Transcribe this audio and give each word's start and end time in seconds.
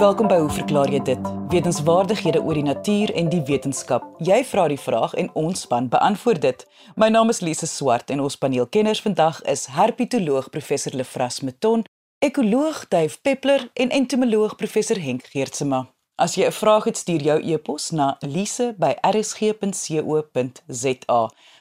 Welkom 0.00 0.30
by 0.32 0.38
Hoe 0.40 0.48
verklaar 0.48 0.88
jy 0.88 1.02
dit? 1.04 1.26
Wetenskapwaardighede 1.52 2.40
oor 2.40 2.56
die 2.56 2.64
natuur 2.64 3.10
en 3.20 3.28
die 3.28 3.42
wetenskap. 3.44 4.00
Jy 4.24 4.38
vra 4.48 4.64
die 4.72 4.80
vraag 4.80 5.12
en 5.20 5.28
ons 5.36 5.60
span 5.66 5.92
beantwoord 5.92 6.40
dit. 6.40 6.64
My 6.96 7.12
naam 7.12 7.28
is 7.28 7.44
Lise 7.44 7.68
Swart 7.68 8.08
en 8.08 8.20
ons 8.24 8.36
paneelkenners 8.40 9.04
vandag 9.04 9.42
is 9.44 9.66
herpetoloog 9.68 10.48
professor 10.54 10.96
Lefras 10.96 11.44
Meton, 11.44 11.84
ekoloog 12.24 12.88
Dave 12.88 13.20
Peppler 13.20 13.68
en 13.74 13.92
entomoloog 13.92 14.56
professor 14.56 14.96
Henk 14.96 15.28
Geertsma. 15.34 15.92
As 16.16 16.34
jy 16.34 16.48
'n 16.48 16.52
vraag 16.52 16.84
het, 16.84 16.96
stuur 16.96 17.20
jou 17.20 17.38
e-pos 17.52 17.90
na 17.90 18.16
lise@rsg.co.za. 18.20 18.80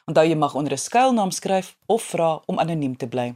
Onthou 0.05 0.25
jy 0.27 0.35
mag 0.35 0.55
onder 0.55 0.73
'n 0.73 0.77
skuilnaam 0.77 1.31
skryf 1.31 1.75
of 1.85 2.01
vra 2.03 2.41
om 2.45 2.59
anoniem 2.59 2.97
te 2.97 3.07
bly. 3.07 3.35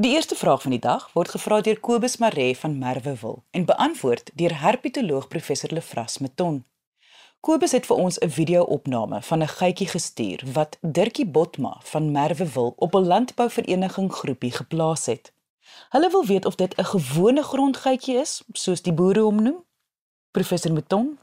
Die 0.00 0.12
eerste 0.14 0.34
vraag 0.34 0.62
van 0.62 0.70
die 0.70 0.78
dag 0.78 1.08
word 1.12 1.32
gevra 1.34 1.56
deur 1.66 1.80
Kobus 1.82 2.20
Maree 2.22 2.52
van 2.56 2.76
Merwewil 2.78 3.40
en 3.50 3.64
beantwoord 3.66 4.30
deur 4.38 4.52
herpetoloog 4.60 5.24
professor 5.28 5.72
Lefras 5.74 6.18
Meton. 6.22 6.60
Kobus 7.40 7.72
het 7.74 7.86
vir 7.86 7.96
ons 7.96 8.18
'n 8.18 8.30
video-opname 8.30 9.18
van 9.22 9.42
'n 9.42 9.48
geitjie 9.48 9.88
gestuur 9.88 10.44
wat 10.52 10.78
Dirkie 10.80 11.26
Botma 11.26 11.80
van 11.84 12.12
Merwewil 12.12 12.72
op 12.76 12.94
'n 12.94 13.06
landbouvereniging 13.06 14.12
groepie 14.12 14.52
geplaas 14.52 15.06
het. 15.06 15.32
Hulle 15.90 16.10
wil 16.10 16.24
weet 16.26 16.44
of 16.44 16.54
dit 16.54 16.78
'n 16.78 16.84
gewone 16.84 17.42
grondgeitjie 17.42 18.16
is, 18.16 18.42
soos 18.52 18.82
die 18.82 18.92
boere 18.92 19.20
hom 19.20 19.42
noem. 19.42 19.64
Professor 20.30 20.72
Meton 20.72 21.18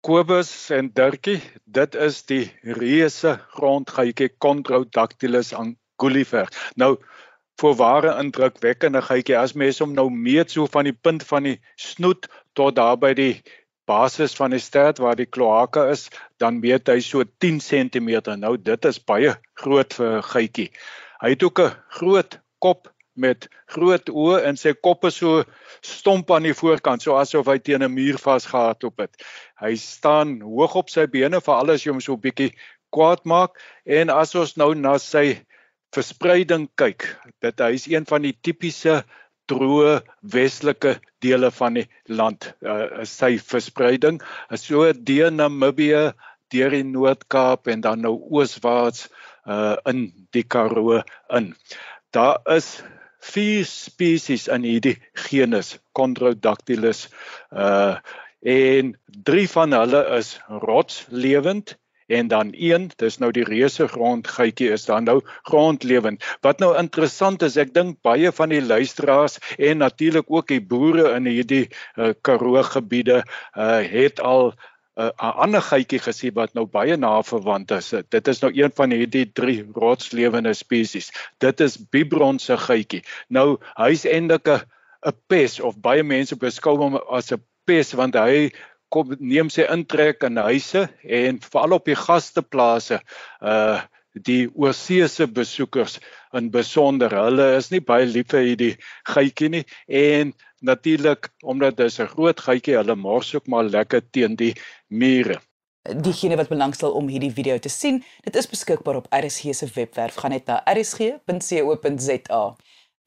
Kobus 0.00 0.70
en 0.70 0.90
Dirkie, 0.92 1.42
dit 1.64 1.94
is 1.94 2.24
die 2.24 2.52
reuse 2.62 3.40
grondgeitjie 3.48 4.34
Chondrodactylus 4.38 5.52
angulifera. 5.52 6.48
Nou 6.74 6.98
voorware 7.60 8.14
indrukwekkende 8.20 9.02
geitjie 9.02 9.36
as 9.38 9.54
mens 9.54 9.80
hom 9.80 9.94
nou 9.94 10.08
meet 10.10 10.50
so 10.50 10.66
van 10.66 10.84
die 10.84 10.96
punt 10.96 11.24
van 11.28 11.48
die 11.48 11.58
snoet 11.76 12.28
tot 12.54 12.76
daar 12.76 12.96
by 13.00 13.12
die 13.14 13.34
basis 13.90 14.36
van 14.38 14.54
die 14.54 14.62
stert 14.62 15.00
waar 15.02 15.16
die 15.18 15.26
kloaka 15.26 15.88
is, 15.90 16.08
dan 16.38 16.60
meet 16.62 16.88
hy 16.88 17.00
so 17.02 17.24
10 17.42 17.58
cm. 17.64 18.10
Nou 18.38 18.54
dit 18.56 18.88
is 18.90 19.02
baie 19.02 19.34
groot 19.58 19.94
vir 19.98 20.16
'n 20.18 20.22
geitjie. 20.30 20.70
Hy 21.22 21.30
het 21.34 21.42
ook 21.42 21.60
'n 21.60 21.76
groot 21.98 22.38
kop 22.58 22.88
met 23.14 23.48
groot 23.66 24.10
oë 24.10 24.44
en 24.48 24.56
sy 24.56 24.72
kop 24.72 25.04
is 25.04 25.16
so 25.16 25.44
stomp 25.82 26.30
aan 26.30 26.46
die 26.48 26.54
voorkant, 26.54 27.02
so 27.02 27.16
asof 27.16 27.46
hy 27.46 27.58
teen 27.58 27.82
'n 27.82 27.94
muur 27.94 28.18
vasgehardop 28.18 28.98
het. 28.98 29.16
Hy 29.60 29.74
staan 29.76 30.40
hoog 30.40 30.74
op 30.74 30.88
sy 30.90 31.06
bene 31.06 31.40
vir 31.40 31.54
alles 31.54 31.84
jy 31.84 31.92
hom 31.92 32.00
so 32.00 32.14
'n 32.14 32.20
bietjie 32.20 32.52
kwaad 32.90 33.24
maak 33.24 33.58
en 33.86 34.10
as 34.10 34.34
ons 34.34 34.56
nou 34.56 34.74
na 34.74 34.98
sy 34.98 35.40
verspreiding 35.94 36.68
kyk, 36.78 37.06
dit 37.42 37.62
hy 37.62 37.72
is 37.74 37.86
een 37.90 38.06
van 38.06 38.22
die 38.26 38.34
tipiese 38.46 39.00
droë 39.50 39.96
westelike 40.34 40.96
dele 41.24 41.50
van 41.54 41.80
die 41.80 41.86
land. 42.06 42.52
Uh, 42.62 43.02
sy 43.08 43.34
verspreiding 43.42 44.20
is 44.54 44.68
so 44.68 44.86
deur 44.94 45.32
Namibië, 45.34 46.12
deur 46.54 46.74
die 46.74 46.86
Noord-Kaap 46.86 47.70
en 47.70 47.82
dan 47.86 48.06
nou 48.06 48.16
ooswaarts 48.30 49.08
uh 49.50 49.76
in 49.88 50.10
die 50.36 50.44
Karoo 50.44 51.00
in. 51.36 51.52
Daar 52.14 52.40
is 52.54 52.82
vier 53.32 53.64
spesies 53.68 54.48
in 54.52 54.66
hierdie 54.66 54.96
genus 55.28 55.78
Chondrodactylus 55.96 57.08
uh 57.50 57.98
en 58.40 58.94
drie 59.28 59.46
van 59.52 59.76
hulle 59.76 60.00
is 60.16 60.34
rotslewend 60.48 61.76
en 62.10 62.28
dan 62.28 62.50
een 62.52 62.88
dis 63.02 63.18
nou 63.22 63.30
die 63.34 63.44
reuse 63.46 63.86
grondgeitjie 63.88 64.70
is 64.74 64.84
dan 64.88 65.06
nou 65.08 65.20
grondlewend. 65.48 66.24
Wat 66.46 66.58
nou 66.58 66.72
interessant 66.78 67.42
is 67.46 67.58
ek 67.60 67.74
dink 67.74 68.00
baie 68.06 68.32
van 68.34 68.50
die 68.54 68.62
luisteraars 68.62 69.38
en 69.58 69.84
natuurlik 69.84 70.26
ook 70.28 70.50
die 70.50 70.60
boere 70.60 71.14
in 71.16 71.30
hierdie 71.30 71.68
uh, 71.68 72.10
Karoo 72.26 72.62
gebiede 72.66 73.22
uh, 73.22 73.80
het 73.94 74.20
al 74.20 74.52
uh, 74.98 75.10
'n 75.10 75.36
ander 75.46 75.62
geitjie 75.62 76.02
gesien 76.02 76.34
wat 76.34 76.54
nou 76.54 76.66
baie 76.66 76.96
na 76.96 77.22
verwant 77.22 77.70
is. 77.70 77.94
Dit 78.08 78.28
is 78.28 78.42
nou 78.42 78.52
een 78.54 78.74
van 78.74 78.90
hierdie 78.90 79.30
drie 79.32 79.62
rotslewende 79.74 80.54
spesies. 80.54 81.12
Dit 81.38 81.60
is 81.60 81.78
Bibron 81.90 82.38
se 82.38 82.56
geitjie 82.56 83.04
nou 83.28 83.58
hy's 83.78 84.04
eintlik 84.04 84.48
'n 84.48 84.60
'n 85.06 85.16
pes 85.26 85.60
of 85.60 85.78
baie 85.80 86.02
mense 86.02 86.36
beskou 86.36 86.76
hom 86.76 86.98
as 87.08 87.32
'n 87.32 87.40
pes 87.64 87.94
want 87.94 88.14
hy 88.14 88.50
kom 88.90 89.14
neem 89.18 89.50
sy 89.50 89.66
intrek 89.70 90.24
in 90.26 90.40
huise 90.42 90.88
en 91.04 91.40
veral 91.46 91.78
op 91.78 91.88
die 91.88 91.98
gasteplase 91.98 93.00
uh 93.40 93.80
die 94.26 94.48
oorseese 94.58 95.28
besoekers 95.30 96.00
in 96.34 96.48
besonder 96.50 97.12
hulle 97.14 97.44
is 97.56 97.68
nie 97.70 97.78
baie 97.78 98.08
lief 98.10 98.32
vir 98.32 98.42
hierdie 98.42 98.72
geitjie 99.06 99.50
nie 99.54 99.62
en 99.86 100.32
natuurlik 100.66 101.30
omdat 101.42 101.76
dit 101.76 102.00
'n 102.00 102.10
groot 102.14 102.40
geitjie 102.40 102.74
hulle 102.74 102.96
mors 102.96 103.34
ook 103.34 103.46
maar 103.46 103.64
lekker 103.64 104.02
teen 104.10 104.34
die 104.36 104.54
mure 104.88 105.38
Diegene 105.82 106.36
wat 106.36 106.48
belangstel 106.48 106.92
om 106.92 107.08
hierdie 107.08 107.32
video 107.32 107.58
te 107.58 107.68
sien, 107.68 108.04
dit 108.22 108.36
is 108.36 108.46
beskikbaar 108.46 108.96
op 108.96 109.06
RSG 109.08 109.54
se 109.54 109.66
webwerf. 109.74 110.14
Gaan 110.14 110.30
net 110.30 110.46
na 110.46 110.60
rsg.co.za. 110.68 112.56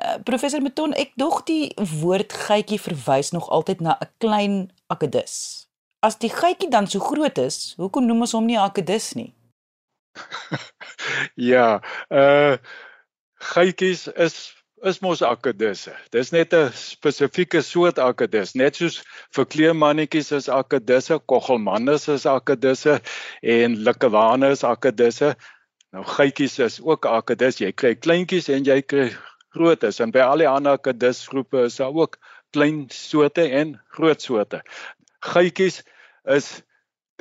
Uh, 0.04 0.16
professor 0.24 0.62
Meton, 0.62 0.94
ek 0.94 1.14
dog 1.16 1.44
die 1.44 1.70
woord 2.02 2.34
geitjie 2.34 2.82
verwys 2.82 3.30
nog 3.32 3.50
altyd 3.50 3.80
na 3.80 3.98
'n 4.02 4.10
klein 4.18 4.72
akedus 4.88 5.63
as 6.04 6.18
die 6.20 6.32
geitjie 6.32 6.70
dan 6.70 6.88
so 6.92 7.00
groot 7.00 7.38
is, 7.40 7.76
hoekom 7.80 8.08
noem 8.08 8.26
ons 8.26 8.36
hom 8.36 8.48
nie 8.50 8.60
akedus 8.60 9.14
nie? 9.20 9.32
ja, 11.52 11.80
uh 12.12 12.58
geitjies 13.54 14.08
is 14.16 14.54
is 14.84 15.00
mos 15.00 15.22
akedusse. 15.24 15.94
Dis 16.12 16.32
net 16.36 16.54
'n 16.54 16.72
spesifieke 16.76 17.62
soort 17.64 18.00
akedus, 18.00 18.54
net 18.56 18.76
soos 18.76 19.02
vir 19.36 19.46
kleermannetjies 19.46 20.32
is 20.40 20.50
akedusse, 20.50 21.20
koggelmannes 21.32 22.08
is 22.12 22.26
akedusse 22.28 23.00
en 23.42 23.78
likkewane 23.88 24.52
is 24.52 24.64
akedusse. 24.64 25.36
Nou 25.94 26.04
geitjies 26.04 26.60
is 26.60 26.80
ook 26.82 27.06
akedus. 27.06 27.62
Jy 27.62 27.72
kry 27.72 27.96
kleintjies 27.96 28.50
en 28.50 28.68
jy 28.68 28.82
kry 28.82 29.08
grootes 29.56 30.02
en 30.04 30.12
by 30.12 30.24
al 30.26 30.44
die 30.44 30.50
ander 30.50 30.80
akedusgroepe 30.80 31.66
is 31.70 31.80
daar 31.80 31.94
ook 31.94 32.18
klein 32.52 32.88
soorte 32.90 33.48
en 33.50 33.80
groot 33.96 34.22
soorte. 34.22 34.62
Geitjies 35.24 35.84
is 36.24 36.62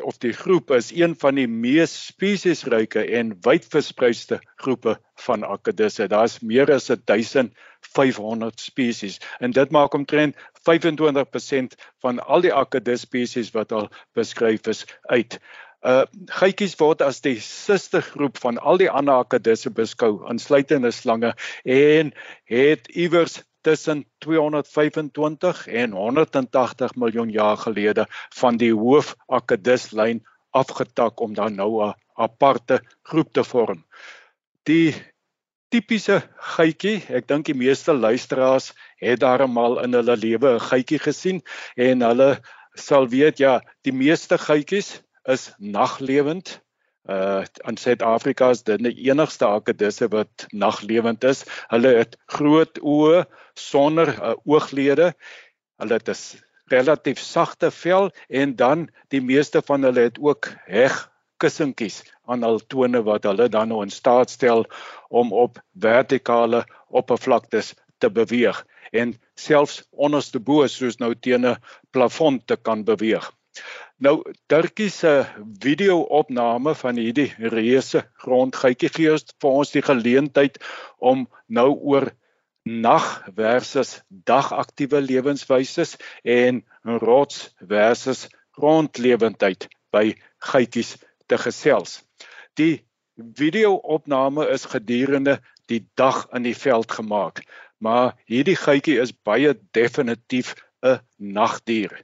of 0.03 0.19
die 0.19 0.33
groep 0.33 0.71
is 0.71 0.91
een 0.95 1.15
van 1.19 1.37
die 1.37 1.49
mees 1.49 1.93
spesiesryke 2.07 3.05
en 3.19 3.35
wydverspreide 3.45 4.41
groepe 4.63 4.97
van 5.25 5.45
akedisse. 5.45 6.07
Daar's 6.09 6.41
meer 6.41 6.73
as 6.73 6.89
1500 6.89 8.61
spesies 8.61 9.21
en 9.39 9.53
dit 9.53 9.71
maak 9.71 9.95
omtrent 9.95 10.37
25% 10.71 11.77
van 12.01 12.23
al 12.25 12.41
die 12.41 12.55
akedus 12.55 13.05
spesies 13.07 13.53
wat 13.53 13.73
al 13.73 13.91
beskryf 14.17 14.67
is 14.67 14.87
uit. 15.11 15.39
Uh 15.83 16.05
geitjies 16.31 16.77
word 16.79 17.03
as 17.03 17.21
die 17.21 17.41
sustergroep 17.43 18.39
van 18.39 18.59
al 18.59 18.79
die 18.79 18.91
ander 18.91 19.25
akedisse 19.25 19.71
beskou, 19.71 20.23
insluitende 20.31 20.93
slange 20.95 21.34
en 21.67 22.13
het 22.47 22.87
iewers 22.89 23.43
tussen 23.62 24.05
225 24.19 25.67
en 25.67 25.93
180 25.93 26.95
miljoen 26.95 27.31
jaar 27.31 27.56
gelede 27.56 28.06
van 28.34 28.56
die 28.56 28.73
hoofakeduslyn 28.75 30.23
afgetak 30.50 31.21
om 31.21 31.34
dan 31.34 31.55
nou 31.55 31.84
'n 31.87 31.95
aparte 32.15 32.83
groep 33.03 33.33
te 33.33 33.45
vorm. 33.45 33.84
Die 34.62 34.95
tipiese 35.69 36.22
geitjie, 36.56 37.01
ek 37.09 37.28
dink 37.28 37.47
die 37.49 37.56
meeste 37.56 37.95
luisteraars 37.95 38.72
het 39.01 39.21
daarmal 39.21 39.81
in 39.84 39.95
hulle 39.97 40.17
lewe 40.17 40.55
'n 40.55 40.67
geitjie 40.71 40.99
gesien 40.99 41.43
en 41.77 42.03
hulle 42.03 42.41
sal 42.75 43.09
weet 43.09 43.39
ja, 43.39 43.61
die 43.83 43.93
meeste 43.93 44.39
geitjies 44.39 45.03
is 45.25 45.53
naglewend 45.59 46.61
uh 47.09 47.45
in 47.67 47.77
Suid-Afrika 47.77 48.51
is 48.51 48.63
dit 48.63 48.83
die 48.83 48.95
enigste 49.11 49.47
akedisse 49.47 50.09
wat 50.13 50.47
naglewend 50.53 51.25
is. 51.25 51.45
Hulle 51.69 51.97
het 51.99 52.17
groot 52.27 52.79
oë 52.79 53.25
sonder 53.59 54.15
uh, 54.15 54.35
ooglede. 54.45 55.13
Hulle 55.83 55.99
het 55.99 56.09
'n 56.09 56.39
relatief 56.71 57.19
sagte 57.19 57.71
vel 57.71 58.10
en 58.28 58.57
dan 58.57 58.89
die 59.09 59.21
meeste 59.21 59.63
van 59.63 59.83
hulle 59.83 60.09
het 60.09 60.19
ook 60.19 60.49
heg 60.66 61.10
kussentjies 61.43 62.03
aan 62.31 62.47
hul 62.47 62.60
tone 62.71 63.03
wat 63.03 63.25
hulle 63.25 63.48
dan 63.48 63.69
nou 63.69 63.83
in 63.83 63.91
staat 63.91 64.31
stel 64.31 64.65
om 65.09 65.33
op 65.33 65.59
vertikale 65.75 66.65
oppervlaktes 66.89 67.75
te 67.98 68.10
beweeg 68.10 68.65
en 68.93 69.15
selfs 69.34 69.83
onderste 69.91 70.39
bo 70.39 70.66
soos 70.66 70.98
nou 71.03 71.15
teen 71.15 71.47
'n 71.47 71.57
plafon 71.91 72.41
te 72.45 72.57
kan 72.57 72.84
beweeg. 72.84 73.33
Nou 74.03 74.22
Turkie 74.51 74.91
se 74.91 75.13
video-opname 75.63 76.75
van 76.75 76.99
hierdie 76.99 77.28
reuse 77.53 78.03
grondgeitjie 78.25 78.91
gee 78.97 79.13
ons 79.15 79.34
vir 79.43 79.59
ons 79.60 79.72
die 79.75 79.83
geleentheid 79.87 80.59
om 80.99 81.27
nou 81.47 81.69
oor 81.93 82.09
nag 82.65 83.07
versus 83.37 83.93
dagaktiewe 84.09 85.01
lewenswyses 85.03 85.97
en 86.25 86.63
rots 87.03 87.51
versus 87.60 88.28
grondlewendheid 88.59 89.69
by 89.95 90.13
geitjies 90.51 90.97
te 91.31 91.39
gesels. 91.39 92.01
Die 92.59 92.83
video-opname 93.39 94.48
is 94.55 94.66
gedurende 94.72 95.39
die 95.71 95.84
dag 95.95 96.25
in 96.34 96.47
die 96.47 96.57
veld 96.59 96.91
gemaak, 96.91 97.45
maar 97.78 98.16
hierdie 98.31 98.57
geitjie 98.59 98.98
is 99.03 99.15
baie 99.15 99.55
definitief 99.78 100.55
'n 100.83 100.98
nagdier. 101.19 101.95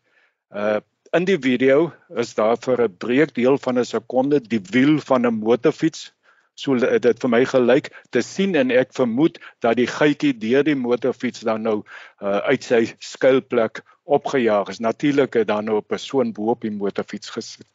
Uh 0.55 0.79
in 1.13 1.25
die 1.25 1.39
video 1.41 1.93
is 2.17 2.35
daar 2.35 2.57
vir 2.61 2.83
'n 2.85 2.97
breekdeel 2.97 3.59
van 3.59 3.79
'n 3.79 3.85
sekonde 3.85 4.41
die 4.41 4.61
wiel 4.71 5.01
van 5.01 5.27
'n 5.27 5.41
motorfiets 5.41 6.13
so 6.55 6.77
dit 6.77 7.21
vir 7.23 7.31
my 7.31 7.45
gelyk 7.45 7.91
te 8.11 8.23
sien 8.23 8.55
en 8.55 8.71
ek 8.71 8.93
vermoed 8.93 9.39
dat 9.61 9.77
die 9.77 9.87
geitjie 9.87 10.39
deur 10.39 10.65
die 10.65 10.75
motorfiets 10.75 11.41
dan 11.41 11.63
nou 11.63 11.83
uh, 12.23 12.39
uit 12.51 12.65
sy 12.65 12.95
skuilplek 12.99 13.83
opgejaag 14.05 14.69
is. 14.69 14.79
Natuurlik 14.79 15.35
het 15.35 15.49
dan 15.49 15.65
nou 15.65 15.79
'n 15.79 15.87
persoon 15.87 16.33
bo 16.33 16.51
op 16.51 16.61
die 16.61 16.71
motorfiets 16.71 17.31
gesit. 17.31 17.67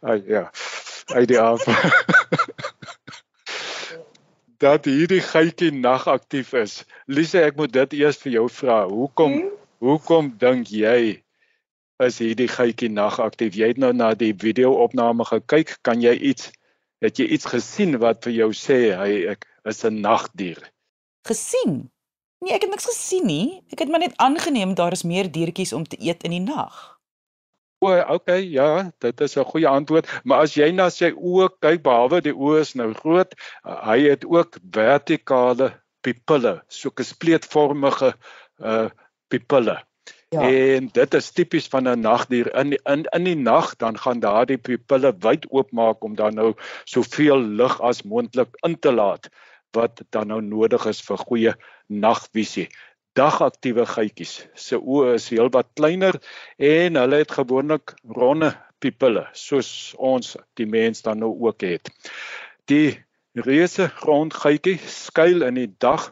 Ai 0.00 0.22
ja. 0.36 0.50
Ai 1.14 1.26
die 1.26 1.40
af. 1.40 1.64
dat 4.64 4.84
hierdie 4.84 5.20
geitjie 5.20 5.72
nagaktief 5.72 6.52
is. 6.52 6.84
Lise, 7.06 7.42
ek 7.42 7.56
moet 7.56 7.72
dit 7.72 7.92
eers 7.92 8.16
vir 8.16 8.32
jou 8.32 8.48
vra. 8.48 8.88
Hoekom 8.88 9.32
hmm? 9.32 9.50
hoekom 9.84 10.32
dink 10.38 10.70
jy 10.72 11.23
is 12.02 12.18
hierdie 12.18 12.48
geitjie 12.50 12.90
nagaktief? 12.90 13.54
Jy 13.54 13.74
het 13.74 13.80
nou 13.80 13.92
na 13.94 14.14
die 14.18 14.32
video-opname 14.34 15.26
gekyk. 15.28 15.78
Kan 15.86 16.02
jy 16.02 16.14
iets 16.32 16.50
het 17.04 17.18
jy 17.20 17.26
iets 17.36 17.44
gesien 17.50 17.98
wat 18.00 18.24
vir 18.24 18.32
jou 18.32 18.50
sê 18.56 18.94
hy 18.96 19.26
ek 19.34 19.44
is 19.68 19.84
'n 19.84 20.00
nagdier? 20.00 20.58
Gesien? 21.28 21.90
Nee, 22.40 22.54
ek 22.54 22.62
het 22.62 22.70
niks 22.70 22.86
gesien 22.86 23.26
nie. 23.26 23.62
Ek 23.72 23.78
het 23.78 23.88
maar 23.88 24.00
net 24.00 24.16
aangeneem 24.16 24.74
daar 24.74 24.92
is 24.92 25.04
meer 25.04 25.30
diertjies 25.30 25.72
om 25.72 25.84
te 25.84 25.96
eet 26.00 26.24
in 26.24 26.30
die 26.30 26.40
nag. 26.40 26.98
O, 27.84 27.92
okay, 28.16 28.40
ja, 28.48 28.90
dit 28.98 29.20
is 29.20 29.36
'n 29.36 29.44
goeie 29.44 29.68
antwoord, 29.68 30.08
maar 30.24 30.40
as 30.40 30.54
jy 30.54 30.70
na 30.72 30.88
sy 30.88 31.12
oë 31.12 31.48
kyk, 31.60 31.82
behalwe 31.82 32.20
die 32.20 32.32
oë 32.32 32.60
is 32.60 32.74
nou 32.74 32.92
groot, 32.94 33.34
uh, 33.64 33.84
hy 33.88 34.08
het 34.08 34.24
ook 34.24 34.56
vertikale 34.72 35.72
pupille, 36.00 36.62
soos 36.68 37.08
spleetvormige 37.08 38.14
uh 38.58 38.88
pupille. 39.28 39.76
Ja. 40.34 40.48
En 40.50 40.88
dit 40.92 41.14
is 41.14 41.30
tipies 41.30 41.68
van 41.72 41.88
'n 41.88 42.00
nagdier. 42.00 42.50
In 42.62 42.72
in 42.84 43.04
in 43.18 43.24
die 43.24 43.36
nag 43.36 43.76
dan 43.76 43.98
gaan 43.98 44.20
daardie 44.20 44.58
pupille 44.58 45.14
wyd 45.26 45.46
oopmaak 45.50 46.02
om 46.04 46.14
dan 46.14 46.34
nou 46.34 46.54
soveel 46.84 47.38
lig 47.60 47.80
as 47.80 48.02
moontlik 48.02 48.50
in 48.66 48.78
te 48.78 48.92
laat 48.92 49.30
wat 49.74 50.02
dan 50.10 50.26
nou 50.26 50.40
nodig 50.42 50.86
is 50.86 51.00
vir 51.02 51.18
goeie 51.18 51.54
nagvisie 51.86 52.68
dagaktiewe 53.18 53.86
geitjies 53.86 54.34
se 54.58 54.78
oë 54.78 55.14
is 55.18 55.28
heelwat 55.30 55.70
kleiner 55.78 56.18
en 56.58 56.98
hulle 56.98 57.20
het 57.22 57.34
gewoonlik 57.38 57.94
ronde 58.16 58.50
pupille 58.82 59.24
soos 59.38 59.70
ons 60.12 60.34
die 60.58 60.66
mens 60.66 61.04
dan 61.06 61.22
nou 61.22 61.30
ook 61.46 61.62
het. 61.62 61.90
Die 62.70 62.98
reuse 63.46 63.88
grondgeitjie 64.02 64.76
skuil 64.90 65.46
in 65.46 65.60
die 65.62 65.70
dag 65.78 66.10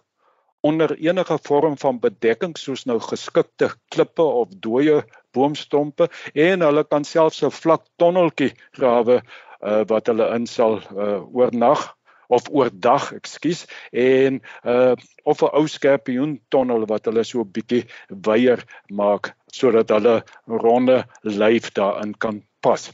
onder 0.63 0.95
enige 0.99 1.39
vorm 1.43 1.79
van 1.79 1.99
bedekking 2.01 2.57
soos 2.59 2.85
nou 2.87 2.99
geskikte 3.03 3.73
klippe 3.95 4.23
of 4.23 4.53
dooie 4.65 5.03
boomstompe 5.35 6.09
en 6.35 6.63
hulle 6.63 6.85
kan 6.85 7.05
selfs 7.05 7.43
'n 7.43 7.51
vlak 7.51 7.83
tonneltjie 7.99 8.53
grawe 8.79 9.19
uh, 9.19 9.83
wat 9.91 10.07
hulle 10.07 10.29
in 10.37 10.47
sal 10.47 10.79
uh, 10.95 11.19
oornag 11.35 11.91
of 12.33 12.49
oordag, 12.49 13.11
ekskuus, 13.13 13.67
en 13.93 14.41
uh 14.65 14.95
of 15.23 15.43
'n 15.43 15.53
ou 15.59 15.67
skorpioen 15.69 16.41
tonnel 16.49 16.87
wat 16.93 17.05
hulle 17.07 17.25
so 17.25 17.43
'n 17.43 17.53
bietjie 17.53 17.85
weier 18.27 18.65
maak 18.89 19.35
sodat 19.53 19.91
hulle 19.91 20.23
ronde 20.47 21.05
lyf 21.23 21.71
daarin 21.77 22.15
kan 22.19 22.43
pas. 22.63 22.89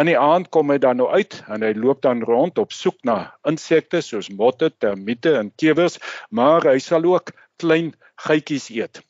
In 0.00 0.10
die 0.10 0.18
aand 0.18 0.50
kom 0.54 0.72
hy 0.72 0.78
dan 0.82 1.00
nou 1.00 1.08
uit 1.12 1.36
en 1.48 1.64
hy 1.66 1.72
loop 1.76 2.02
dan 2.06 2.24
rond 2.26 2.58
op 2.58 2.72
soek 2.72 2.98
na 3.08 3.18
insekte 3.48 4.00
soos 4.04 4.30
motte, 4.32 4.70
termiete 4.82 5.36
en 5.38 5.52
kewers, 5.60 6.00
maar 6.30 6.66
hy 6.68 6.78
sal 6.82 7.06
ook 7.08 7.34
klein 7.60 7.94
geitjies 8.26 8.70
eet. 8.74 9.02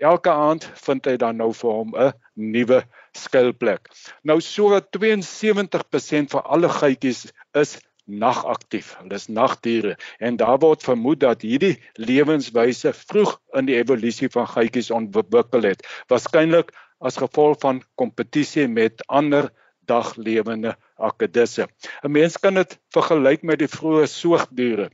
Elke 0.00 0.32
aand 0.32 0.64
vind 0.80 1.04
hy 1.04 1.18
dan 1.20 1.36
nou 1.36 1.50
vir 1.52 1.70
hom 1.70 1.92
'n 1.92 2.12
nuwe 2.40 2.80
skuilplek. 3.12 3.90
Nou 4.24 4.40
so 4.40 4.80
72% 4.96 6.30
van 6.32 6.44
alle 6.44 6.68
geitjies 6.68 7.26
is 7.52 7.76
nagaktief. 8.10 8.94
Hulle 8.98 9.14
is 9.14 9.28
nagdiere 9.28 9.96
en 10.18 10.36
daar 10.36 10.58
word 10.58 10.82
vermoed 10.82 11.20
dat 11.20 11.44
hierdie 11.46 11.76
lewenswyse 11.94 12.92
vroeg 12.96 13.36
in 13.60 13.68
die 13.68 13.76
evolusie 13.76 14.30
van 14.32 14.48
geitjies 14.50 14.90
ontwikkel 14.90 15.68
het, 15.68 15.84
waarskynlik 16.08 16.72
as 17.00 17.18
gevolg 17.20 17.60
van 17.64 17.82
kompetisie 18.00 18.68
met 18.68 19.02
ander 19.08 19.50
daglewende 19.90 20.76
akedisse. 20.96 21.66
'n 22.04 22.12
Mens 22.12 22.38
kan 22.38 22.54
dit 22.54 22.78
vergelyk 22.94 23.42
met 23.42 23.58
die 23.58 23.72
vroeë 23.76 24.06
soogdiere 24.06 24.90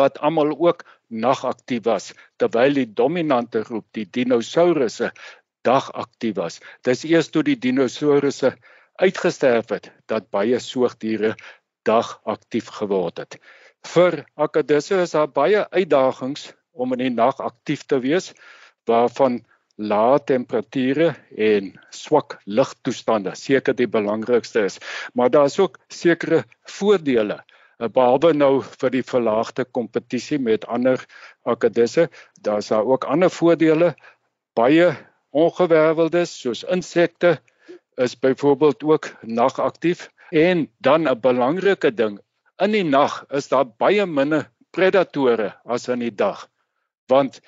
wat 0.00 0.18
almal 0.18 0.52
ook 0.52 0.84
nagaktief 1.08 1.84
was 1.84 2.12
terwyl 2.36 2.74
die 2.74 2.88
dominante 3.00 3.64
groep 3.64 3.86
die 3.96 4.04
dinosourusse 4.04 5.12
dagaktief 5.64 6.36
was. 6.36 6.60
Dis 6.84 7.04
eers 7.04 7.30
toe 7.32 7.42
die 7.42 7.56
dinosourusse 7.56 8.52
uitgesterf 9.00 9.72
het 9.72 9.90
dat 10.06 10.30
baie 10.30 10.58
soogdiere 10.60 11.34
dag 11.88 12.20
aktief 12.24 12.68
geword 12.80 13.18
het. 13.18 13.38
Vir 13.86 14.24
akkedisse 14.36 15.00
is 15.02 15.14
daar 15.16 15.30
baie 15.30 15.64
uitdagings 15.70 16.52
om 16.72 16.92
in 16.92 17.06
die 17.06 17.14
nag 17.14 17.40
aktief 17.40 17.86
te 17.86 18.00
wees 18.04 18.32
waarvan 18.88 19.40
lae 19.78 20.18
temperature 20.26 21.14
en 21.36 21.70
swak 21.94 22.38
ligtoestande 22.44 23.34
seker 23.38 23.76
die 23.78 23.86
belangrikste 23.86 24.66
is. 24.66 24.78
Maar 25.14 25.30
daar 25.30 25.50
is 25.50 25.58
ook 25.58 25.78
sekere 25.88 26.42
voordele 26.78 27.38
eh, 27.78 27.86
behalwe 27.86 28.34
nou 28.34 28.62
vir 28.62 28.90
die 28.90 29.04
verlaagde 29.06 29.64
kompetisie 29.64 30.38
met 30.38 30.66
ander 30.66 31.04
akkedisse, 31.46 32.08
daar's 32.42 32.68
daar 32.74 32.84
ook 32.84 33.06
ander 33.06 33.30
voordele. 33.30 33.94
Baie 34.58 34.92
ongewerveldes 35.30 36.40
soos 36.40 36.64
insekte 36.64 37.38
is 37.96 38.18
byvoorbeeld 38.18 38.82
ook 38.82 39.12
nagaktief 39.22 40.08
En 40.30 40.70
dan 40.78 41.08
'n 41.08 41.20
belangrike 41.20 41.94
ding, 41.94 42.20
in 42.56 42.70
die 42.70 42.84
nag 42.84 43.24
is 43.28 43.48
daar 43.48 43.66
baie 43.66 44.06
minder 44.06 44.50
predatore 44.70 45.54
as 45.64 45.88
in 45.88 45.98
die 45.98 46.14
dag. 46.14 46.48
Want 47.06 47.40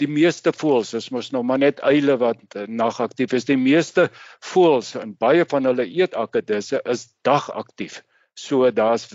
die 0.00 0.08
meeste 0.08 0.52
voëls, 0.52 0.94
is 0.98 1.10
mos 1.14 1.30
nou 1.34 1.42
maar 1.46 1.60
net 1.62 1.80
uile 1.80 2.16
wat 2.20 2.56
nagaktief 2.68 3.34
is. 3.36 3.46
Die 3.48 3.58
meeste 3.60 4.08
voëls 4.52 4.94
en 5.00 5.14
baie 5.20 5.44
van 5.50 5.68
hulle 5.70 5.86
eet 5.86 6.16
akkedisse 6.18 6.80
is 6.84 7.08
dagaktief. 7.26 8.02
So 8.34 8.70
daar's 8.70 9.08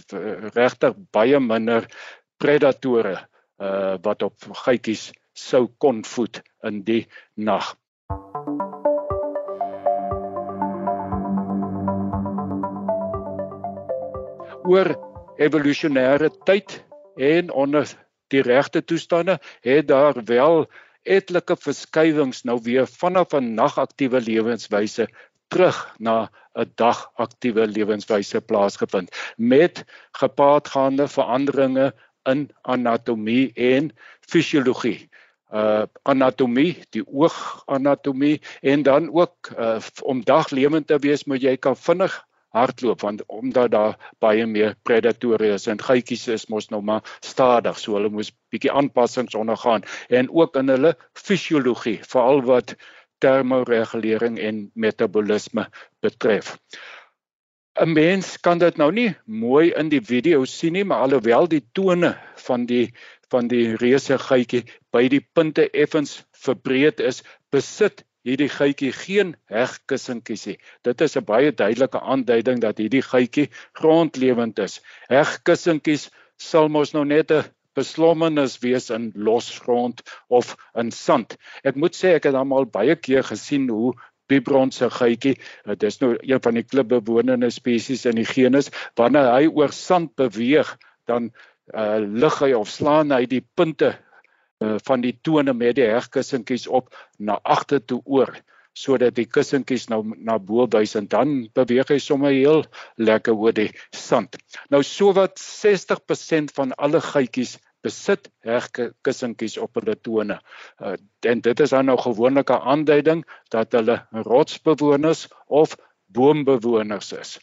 regtig 0.56 0.96
baie 1.12 1.40
minder 1.40 1.90
predatore 2.40 3.18
uh 3.60 3.98
wat 4.06 4.24
op 4.24 4.52
geitjies 4.64 5.10
sou 5.36 5.68
kon 5.78 6.04
voed 6.08 6.40
in 6.64 6.84
die 6.88 7.04
nag. 7.36 7.76
oor 14.70 14.92
evolusionêre 15.42 16.30
tyd 16.46 16.76
en 17.18 17.50
onder 17.52 17.90
die 18.34 18.42
regte 18.46 18.84
toestande 18.84 19.40
het 19.66 19.88
daar 19.88 20.22
wel 20.26 20.68
etlike 21.04 21.56
verskywings 21.58 22.44
nou 22.44 22.60
weer 22.64 22.88
vanaf 22.88 23.34
'n 23.34 23.54
nagaktiewe 23.54 24.22
lewenswyse 24.22 25.08
terug 25.48 25.78
na 25.98 26.30
'n 26.56 26.72
dagaktiewe 26.76 27.68
lewenswyse 27.68 28.42
plaasgevind. 28.42 29.10
Met 29.38 29.86
gepaardgaande 30.12 31.08
veranderinge 31.08 31.94
in 32.24 32.50
anatomie 32.62 33.52
en 33.54 33.92
fisiologie 34.22 35.10
uh 35.50 35.84
anatomie 36.06 36.78
die 36.94 37.02
ooganatomie 37.08 38.42
en 38.62 38.84
dan 38.84 39.10
ook 39.14 39.50
uh, 39.58 39.78
om 40.04 40.24
daglewend 40.24 40.88
te 40.88 41.00
wees 41.02 41.24
moet 41.26 41.42
jy 41.42 41.56
kan 41.58 41.76
vinnig 41.76 42.14
hardloop 42.56 43.02
want 43.02 43.24
omdat 43.28 43.72
daar 43.72 43.98
baie 44.20 44.46
meer 44.46 44.76
predatore 44.84 45.54
is 45.54 45.68
en 45.68 45.82
geitjies 45.82 46.28
is 46.28 46.48
mos 46.50 46.70
nou 46.74 46.82
maar 46.82 47.18
stadig 47.26 47.80
so 47.80 47.98
hulle 47.98 48.10
moes 48.14 48.32
bietjie 48.54 48.72
aanpassings 48.72 49.38
ondergaan 49.38 49.86
en 50.10 50.32
ook 50.32 50.56
in 50.62 50.74
hulle 50.74 50.96
fisiologie 51.14 52.00
veral 52.14 52.42
wat 52.48 52.76
termoregulering 53.20 54.40
en 54.40 54.72
metabolisme 54.74 55.68
betref. 56.02 56.58
'n 57.80 57.94
Mens 57.94 58.38
kan 58.40 58.60
dit 58.60 58.78
nou 58.78 58.92
nie 58.92 59.16
mooi 59.26 59.72
in 59.72 59.90
die 59.90 60.02
video 60.04 60.46
sien 60.46 60.74
nie, 60.74 60.84
maar 60.84 61.06
alhoewel 61.06 61.48
die 61.48 61.64
tone 61.74 62.16
van 62.48 62.66
die 62.66 62.92
van 63.32 63.48
die 63.48 63.76
reuse 63.78 64.18
geitjie 64.18 64.64
by 64.92 65.04
die 65.08 65.22
punte 65.38 65.70
effens 65.70 66.24
verbreed 66.46 67.00
is, 67.00 67.22
besit 67.54 68.04
hierdie 68.28 68.50
geitjie 68.52 68.92
geen 68.96 69.36
hegkussentjies 69.52 70.46
nie. 70.50 70.58
Dit 70.84 71.02
is 71.02 71.16
'n 71.18 71.26
baie 71.26 71.52
duidelike 71.52 72.00
aanduiding 72.00 72.60
dat 72.62 72.78
hierdie 72.78 73.02
geitjie 73.02 73.50
grondlewend 73.74 74.60
is. 74.60 74.82
Hegkussentjies 75.10 76.10
sal 76.38 76.70
mos 76.70 76.94
nou 76.94 77.06
net 77.06 77.32
'n 77.32 77.44
beslommenis 77.76 78.60
wees 78.60 78.90
in 78.90 79.12
losgrond 79.16 80.02
of 80.28 80.56
in 80.76 80.92
sand. 80.92 81.38
Ek 81.64 81.76
moet 81.76 81.96
sê 81.96 82.16
ek 82.16 82.24
het 82.30 82.36
almal 82.36 82.66
baie 82.66 82.96
keer 82.96 83.24
gesien 83.24 83.70
hoe 83.70 83.94
Bibron 84.30 84.72
se 84.72 84.90
geitjie, 84.90 85.38
dit 85.66 85.84
is 85.84 86.00
nou 86.02 86.16
een 86.20 86.42
van 86.42 86.54
die 86.54 86.64
klipbewonende 86.64 87.50
spesies 87.50 88.06
in 88.06 88.16
die 88.16 88.28
genus, 88.30 88.70
wanneer 88.96 89.32
hy 89.34 89.48
oor 89.48 89.74
sand 89.74 90.16
beweeg, 90.16 90.78
dan 91.10 91.32
uh 91.74 91.98
lig 92.02 92.40
hy 92.42 92.54
of 92.58 92.70
slaan 92.70 93.12
hy 93.14 93.26
die 93.30 93.44
punte 93.56 93.96
uh, 94.64 94.76
van 94.88 95.02
die 95.02 95.16
tone 95.22 95.54
met 95.54 95.76
die 95.76 95.88
hegkussentjies 95.90 96.68
op 96.68 96.94
na 97.18 97.40
agter 97.44 97.84
toe 97.86 98.02
oor 98.06 98.36
sodat 98.80 99.16
die 99.18 99.28
kussentjies 99.28 99.88
nou 99.92 100.04
na 100.16 100.38
bo 100.40 100.68
wys 100.72 100.96
en 100.96 101.08
dan 101.12 101.50
beweeg 101.58 101.90
hy 101.92 101.98
sommer 102.00 102.32
heel 102.32 102.62
lekker 102.96 103.36
oor 103.36 103.56
die 103.56 103.72
sand. 103.96 104.38
Nou 104.72 104.84
sowat 104.86 105.42
60% 105.42 106.54
van 106.56 106.72
alle 106.78 107.02
geitjies 107.04 107.58
besit 107.84 108.30
hegkussentjies 108.48 109.58
op 109.64 109.80
hulle 109.80 109.96
tone. 110.04 110.40
Uh, 110.80 110.96
en 111.28 111.42
dit 111.44 111.64
is 111.66 111.74
dan 111.76 111.88
nou 111.92 111.98
gewoonlik 112.00 112.52
'n 112.52 112.64
aanduiding 112.74 113.26
dat 113.50 113.72
hulle 113.72 113.98
rotsbewoners 114.12 115.28
of 115.48 115.76
boombewoners 116.08 117.12
is. 117.14 117.40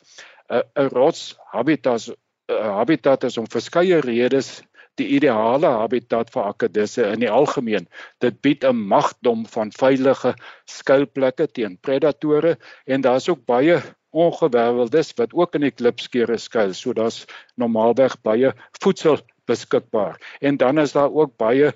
'n 0.48 0.62
'n 0.76 0.88
rotshabitat 0.92 2.08
'n 2.48 2.72
habitat 2.78 3.24
is 3.24 3.38
om 3.38 3.48
verskeie 3.50 4.00
redes 4.00 4.62
die 5.00 5.08
ideale 5.18 5.70
habitat 5.80 6.30
vir 6.34 6.48
akedisse 6.50 7.04
in 7.12 7.20
die 7.24 7.30
algemeen. 7.30 7.88
Dit 8.24 8.40
bied 8.42 8.64
'n 8.64 8.76
magdom 8.76 9.46
van 9.46 9.72
veilige 9.72 10.34
skuilplekke 10.64 11.46
teen 11.46 11.78
predatore 11.78 12.56
en 12.86 13.00
daar's 13.00 13.28
ook 13.28 13.44
baie 13.46 13.82
ongewerveldes 14.10 15.12
wat 15.16 15.34
ook 15.34 15.54
in 15.54 15.66
die 15.66 15.70
klipskeure 15.70 16.38
skuil. 16.38 16.72
So 16.74 16.92
daar's 16.92 17.24
normaalweg 17.56 18.16
baie 18.22 18.52
voedsel 18.80 19.20
beskikbaar. 19.46 20.16
En 20.40 20.56
dan 20.56 20.78
is 20.78 20.92
daar 20.92 21.12
ook 21.12 21.36
baie 21.36 21.72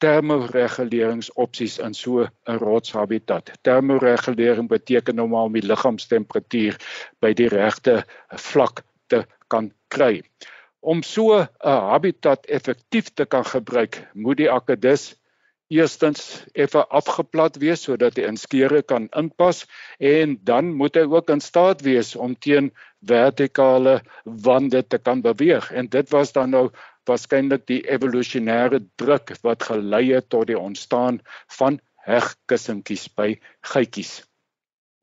termoreguleringsopsies 0.00 1.78
in 1.78 1.94
so 1.94 2.24
'n 2.24 2.58
rotshabitat. 2.58 3.50
Termoregulering 3.62 4.68
beteken 4.68 5.14
normaal 5.14 5.44
om 5.44 5.52
die 5.52 5.66
liggaamstemperatuur 5.66 6.76
by 7.20 7.32
die 7.32 7.48
regte 7.48 8.04
vlak 8.28 8.82
te 9.06 9.26
kan 9.48 9.72
kry. 9.88 10.22
Om 10.80 11.02
so 11.02 11.38
'n 11.40 11.48
habitat 11.62 12.46
effektief 12.46 13.12
te 13.14 13.24
kan 13.24 13.44
gebruik, 13.44 14.06
moet 14.14 14.36
die 14.36 14.50
akedus 14.50 15.14
eerstens 15.70 16.44
effe 16.52 16.82
afgeplat 16.98 17.58
wees 17.62 17.84
sodat 17.86 18.16
hy 18.18 18.26
in 18.26 18.38
skeure 18.40 18.82
kan 18.82 19.06
inpas 19.20 19.62
en 20.02 20.34
dan 20.48 20.72
moet 20.80 20.96
hy 20.98 21.04
ook 21.06 21.30
in 21.30 21.42
staat 21.44 21.84
wees 21.86 22.16
om 22.16 22.34
teen 22.46 22.72
vertikale 23.06 24.00
wande 24.24 24.82
te 24.82 24.98
kan 24.98 25.22
beweeg 25.22 25.70
en 25.70 25.90
dit 25.92 26.10
was 26.10 26.34
dan 26.34 26.50
nou 26.56 26.64
waarskynlik 27.08 27.68
die 27.70 27.80
evolusionêre 27.86 28.82
druk 29.02 29.32
wat 29.46 29.68
gelei 29.70 30.04
het 30.10 30.28
tot 30.34 30.50
die 30.50 30.58
ontstaan 30.58 31.20
van 31.58 31.78
hegkussentjies 32.06 33.06
by 33.14 33.34
geitjies. 33.72 34.20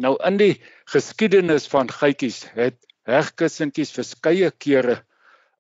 Nou 0.03 0.15
in 0.27 0.37
die 0.41 0.53
geskiedenis 0.91 1.67
van 1.71 1.89
geitjies 1.89 2.43
het 2.57 2.77
hegkussentjies 3.07 3.95
verskeie 3.95 4.51
kere 4.51 4.99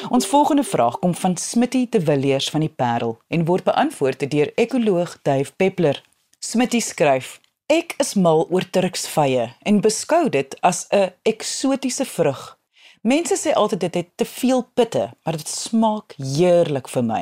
Ons 0.09 0.27
volgende 0.27 0.63
vraag 0.63 0.99
kom 0.99 1.15
van 1.15 1.37
Smitty 1.37 1.87
de 1.89 2.01
Villiers 2.01 2.49
van 2.49 2.59
die 2.59 2.73
Parel 2.75 3.17
en 3.27 3.45
word 3.45 3.63
beantwoord 3.63 4.31
deur 4.31 4.51
ekoloog 4.55 5.19
Dave 5.21 5.51
Peppler. 5.55 6.03
Smitty 6.39 6.79
skryf: 6.79 7.39
Ek 7.65 7.93
is 7.97 8.13
mal 8.13 8.47
oor 8.49 8.69
turksvye 8.69 9.53
en 9.61 9.81
beskou 9.81 10.29
dit 10.29 10.61
as 10.61 10.87
'n 10.89 11.13
eksotiese 11.21 12.05
vrug 12.05 12.60
Mense 13.01 13.33
sê 13.33 13.53
altyd 13.57 13.79
dit 13.79 13.93
het 13.93 14.09
te 14.15 14.25
veel 14.25 14.61
pitte, 14.73 15.09
maar 15.23 15.37
dit 15.37 15.47
smaak 15.49 16.13
heerlik 16.17 16.89
vir 16.93 17.03
my. 17.03 17.21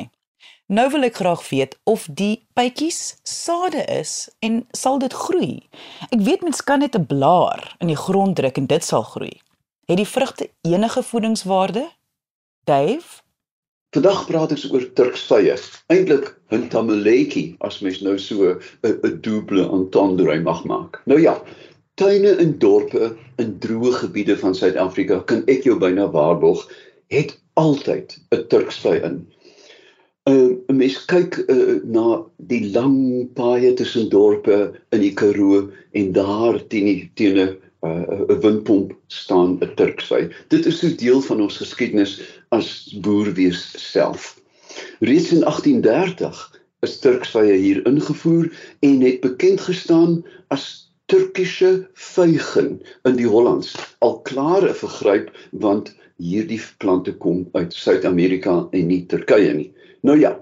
Nou 0.68 0.90
wil 0.92 1.08
ek 1.08 1.22
graag 1.22 1.46
weet 1.50 1.78
of 1.88 2.04
die 2.12 2.44
pytjies 2.54 3.16
sade 3.24 3.86
is 3.88 4.28
en 4.44 4.66
sal 4.76 5.00
dit 5.00 5.16
groei. 5.16 5.54
Ek 6.12 6.20
weet 6.28 6.44
mens 6.44 6.60
kan 6.64 6.84
net 6.84 7.00
'n 7.00 7.08
blaar 7.08 7.76
in 7.80 7.88
die 7.88 8.02
grond 8.06 8.36
druk 8.36 8.58
en 8.58 8.68
dit 8.68 8.84
sal 8.84 9.04
groei. 9.04 9.40
Het 9.88 9.98
die 9.98 10.08
vrugte 10.16 10.52
enige 10.62 11.04
voedingswaarde? 11.04 11.88
Dave 12.64 13.24
Vandag 13.90 14.28
praat 14.28 14.52
ek 14.54 14.74
oor 14.74 14.84
turksvye. 14.94 15.56
Eintlik 15.90 16.28
hintameleki 16.54 17.56
as 17.66 17.80
mens 17.82 18.04
nou 18.06 18.20
so 18.22 18.60
'n 18.86 19.16
dubbele 19.26 19.64
entendre 19.66 20.36
mag 20.42 20.62
maak. 20.64 21.02
Nou 21.06 21.18
ja, 21.22 21.34
tuine 22.00 22.32
in 22.40 22.54
dorpe 22.64 23.12
in 23.44 23.58
droë 23.60 23.92
gebiede 24.04 24.38
van 24.40 24.56
Suid-Afrika 24.56 25.20
kan 25.28 25.44
ek 25.52 25.66
jou 25.68 25.76
byna 25.80 26.08
waarborg 26.14 26.62
het 27.12 27.34
altyd 27.60 28.16
'n 28.32 28.48
turksvy 28.48 28.96
in. 29.04 29.18
'n 30.30 30.32
uh, 30.32 30.76
mens 30.80 30.96
kyk 31.12 31.40
uh, 31.52 31.82
na 31.84 32.24
die 32.38 32.72
lang 32.72 33.28
paaie 33.36 33.74
tussen 33.74 34.10
dorpe 34.10 34.72
in 34.96 35.02
die 35.02 35.14
Karoo 35.14 35.72
en 35.92 36.12
daar 36.16 36.62
teen 36.72 36.86
die 36.86 37.12
teen 37.16 37.36
'n 37.36 37.58
uh, 37.84 38.08
'n 38.32 38.40
windpomp 38.44 38.96
staan 39.08 39.58
'n 39.60 39.76
turksvy. 39.76 40.30
Dit 40.48 40.66
is 40.66 40.84
'n 40.84 40.96
deel 40.96 41.22
van 41.22 41.42
ons 41.42 41.58
geskiedenis 41.58 42.22
as 42.56 42.96
boerwees 43.04 43.64
self. 43.92 44.40
Reeds 45.00 45.32
in 45.32 45.44
1830 45.44 46.62
is 46.82 47.00
turksvye 47.00 47.56
hier 47.60 47.84
ingevoer 47.88 48.48
en 48.80 49.02
het 49.02 49.20
bekend 49.20 49.62
gestaan 49.62 50.24
as 50.48 50.89
Turkische 51.10 51.90
vygen 51.94 52.76
in 53.08 53.16
die 53.18 53.28
Hollands 53.28 53.74
al 54.06 54.20
klare 54.28 54.76
vergryp 54.78 55.32
want 55.64 55.90
hierdie 56.22 56.60
plante 56.84 57.16
kom 57.24 57.48
uit 57.58 57.74
Suid-Amerika 57.74 58.60
en 58.72 58.92
nie 58.92 59.06
Turkye 59.10 59.56
nie. 59.56 59.72
Nou 60.06 60.20
ja. 60.20 60.36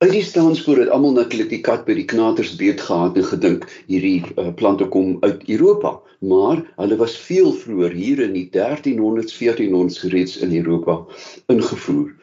Uit 0.00 0.14
die 0.14 0.24
staanspoor 0.24 0.80
het 0.80 0.88
almal 0.94 1.12
natuurlik 1.18 1.50
die 1.52 1.60
kat 1.66 1.84
by 1.84 1.98
die 1.98 2.06
knaters 2.08 2.54
beet 2.56 2.80
gehad 2.86 3.18
en 3.20 3.26
gedink 3.28 3.66
hierdie 3.90 4.22
uh, 4.40 4.48
plante 4.56 4.86
kom 4.88 5.18
uit 5.26 5.44
Europa, 5.44 5.98
maar 6.24 6.62
hulle 6.80 6.96
was 7.02 7.18
veel 7.20 7.52
vroeër 7.52 7.98
hier 7.98 8.24
in 8.24 8.32
die 8.38 8.46
1300s 8.56 9.36
1400s 9.36 10.08
reeds 10.14 10.38
in 10.40 10.56
Europa 10.56 11.02
ingevoer. 11.52 12.14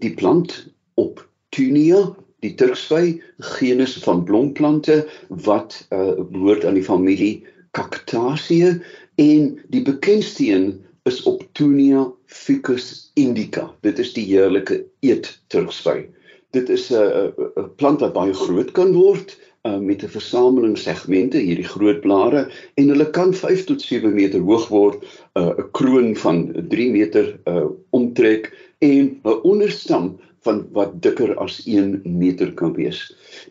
Die 0.00 0.14
plant 0.16 0.56
op 0.96 1.20
Tunia 1.52 2.06
die 2.44 2.54
Turksvy 2.54 3.20
genus 3.56 3.96
van 4.04 4.24
blomplante 4.24 5.02
wat 5.28 5.86
uh, 5.90 6.16
behoort 6.32 6.64
aan 6.64 6.78
die 6.78 6.86
familie 6.86 7.34
Cactaceae 7.76 8.80
en 9.22 9.52
die 9.70 9.82
bekendste 9.86 10.48
een 10.48 10.70
is 11.08 11.22
Optunia 11.28 12.06
ficus 12.26 13.10
indica. 13.14 13.70
Dit 13.86 13.98
is 13.98 14.12
die 14.16 14.24
heerlike 14.28 14.82
eet 15.06 15.30
Turksvy. 15.52 16.08
Dit 16.56 16.68
is 16.68 16.90
'n 16.90 16.98
uh, 16.98 17.30
uh, 17.30 17.68
plant 17.76 18.00
wat 18.00 18.16
baie 18.16 18.34
groot 18.34 18.70
kan 18.74 18.92
word 18.92 19.36
uh, 19.62 19.78
met 19.78 20.02
'n 20.02 20.08
versameling 20.08 20.78
segmente, 20.78 21.38
hierdie 21.38 21.68
groot 21.68 22.00
blare 22.00 22.48
en 22.74 22.88
hulle 22.88 23.10
kan 23.10 23.34
5 23.34 23.64
tot 23.64 23.82
7 23.82 24.14
meter 24.14 24.40
hoog 24.40 24.68
word, 24.68 25.04
'n 25.34 25.40
uh, 25.40 25.64
kroon 25.72 26.16
van 26.16 26.52
3 26.68 26.90
meter 26.90 27.38
uh, 27.44 27.68
omtrek 27.90 28.50
en 28.78 29.20
'n 29.22 29.40
onderstam 29.42 30.18
van 30.46 30.62
wat 30.76 30.96
dikker 31.04 31.34
as 31.42 31.60
1 31.66 32.00
meter 32.04 32.52
kan 32.54 32.72
wees. 32.76 33.02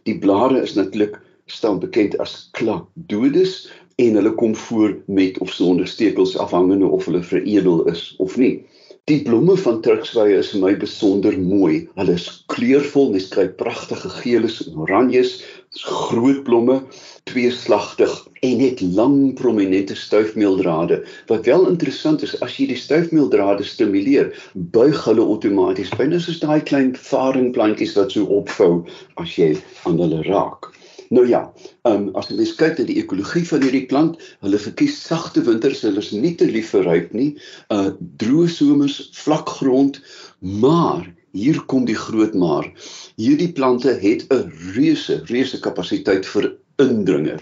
Die 0.04 0.18
blare 0.20 0.62
is 0.62 0.74
natuurlik 0.74 1.20
staan 1.46 1.80
bekend 1.80 2.18
as 2.18 2.50
Cladodes 2.58 3.70
en 4.00 4.16
hulle 4.16 4.34
kom 4.40 4.56
voor 4.56 4.98
met 5.06 5.38
of 5.44 5.52
sonder 5.54 5.88
stekels 5.88 6.38
afhangende 6.38 6.88
of 6.88 7.06
hulle 7.06 7.24
veredel 7.24 7.86
is 7.92 8.14
of 8.18 8.38
nie. 8.38 8.66
Die 9.10 9.22
blomme 9.26 9.56
van 9.58 9.80
Turksvye 9.82 10.38
is 10.38 10.52
vir 10.54 10.62
my 10.62 10.76
besonder 10.78 11.34
mooi. 11.42 11.88
Hulle 11.98 12.14
is 12.14 12.28
kleurvol, 12.54 13.10
mens 13.16 13.30
kry 13.34 13.48
pragtige 13.62 14.12
geeles 14.20 14.60
en 14.68 14.78
oranjes, 14.84 15.40
groot 15.78 16.44
blomme, 16.44 16.82
tweeslagtig 17.30 18.28
en 18.42 18.60
het 18.60 18.82
lang 18.82 19.34
prominente 19.34 19.96
stuifmeeldrade. 19.96 21.04
Wat 21.28 21.46
wel 21.46 21.68
interessant 21.68 22.22
is, 22.22 22.34
as 22.42 22.58
jy 22.58 22.70
die 22.72 22.80
stuifmeeldrade 22.80 23.64
stimuleer, 23.64 24.32
buig 24.54 25.04
hulle 25.06 25.22
outomaties. 25.22 25.94
Binne 26.00 26.20
soos 26.20 26.42
daai 26.42 26.62
klein 26.66 26.96
varingplantjies 26.98 27.94
wat 28.00 28.16
so 28.16 28.26
opvou 28.40 28.82
as 29.22 29.36
jy 29.38 29.54
aan 29.86 30.02
hulle 30.02 30.24
raak. 30.26 30.72
Nou 31.10 31.26
ja, 31.26 31.44
um, 31.90 32.10
as 32.18 32.30
jy 32.30 32.38
mens 32.38 32.56
kyk 32.58 32.78
na 32.78 32.86
die 32.86 33.00
ekologie 33.02 33.46
van 33.50 33.64
hierdie 33.66 33.86
plant, 33.90 34.20
hulle 34.46 34.62
verkies 34.62 34.98
sagte 35.02 35.42
winters, 35.46 35.82
hulle 35.86 36.02
is 36.02 36.12
nie 36.14 36.36
te 36.38 36.46
lief 36.50 36.70
vir 36.76 36.86
ryp 36.86 37.16
nie. 37.18 37.32
Uh 37.74 37.96
droë 38.22 38.50
somers, 38.54 39.00
vlak 39.18 39.50
grond, 39.58 39.98
maar 40.42 41.08
hier 41.32 41.62
kom 41.66 41.86
die 41.86 41.98
groot 41.98 42.34
maar. 42.34 42.68
Hierdie 43.16 43.52
plante 43.54 43.94
het 44.02 44.26
'n 44.30 44.52
reuse, 44.76 45.22
reuse 45.26 45.60
kapasiteit 45.60 46.26
vir 46.26 46.56
indringer. 46.78 47.42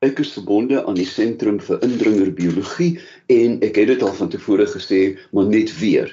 Ek 0.00 0.18
is 0.18 0.32
verbonde 0.32 0.84
aan 0.86 0.96
die 0.96 1.06
sentrum 1.06 1.60
vir 1.60 1.82
indringerbiologie 1.84 2.98
en 3.28 3.58
ek 3.60 3.76
het 3.76 3.88
dit 3.92 4.02
al 4.02 4.14
van 4.16 4.28
tevore 4.32 4.66
gesê, 4.66 5.18
maar 5.32 5.44
net 5.44 5.78
weer. 5.80 6.08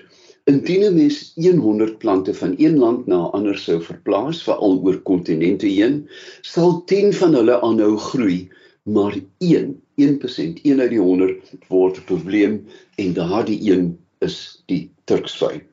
Indien 0.47 0.83
'n 0.83 0.95
mens 0.95 1.33
100 1.35 1.97
plante 1.97 2.33
van 2.33 2.55
een 2.57 2.77
land 2.77 3.07
na 3.07 3.15
'n 3.15 3.31
ander 3.31 3.57
sou 3.57 3.81
verplaas, 3.81 4.43
veral 4.43 4.79
oor 4.83 4.97
kontinente 4.97 5.67
heen, 5.67 6.07
sal 6.41 6.83
10 6.85 7.13
van 7.13 7.33
hulle 7.33 7.61
aanhou 7.61 7.97
groei, 7.97 8.49
maar 8.83 9.15
1, 9.37 9.81
1%, 9.95 10.59
1 10.63 10.79
uit 10.79 10.89
die 10.89 10.99
100 10.99 11.53
word 11.67 11.97
'n 11.97 12.03
probleem 12.05 12.65
en 12.95 13.13
daardie 13.13 13.71
een 13.71 13.97
is 14.19 14.63
die 14.65 14.91
Turksvy. 15.05 15.63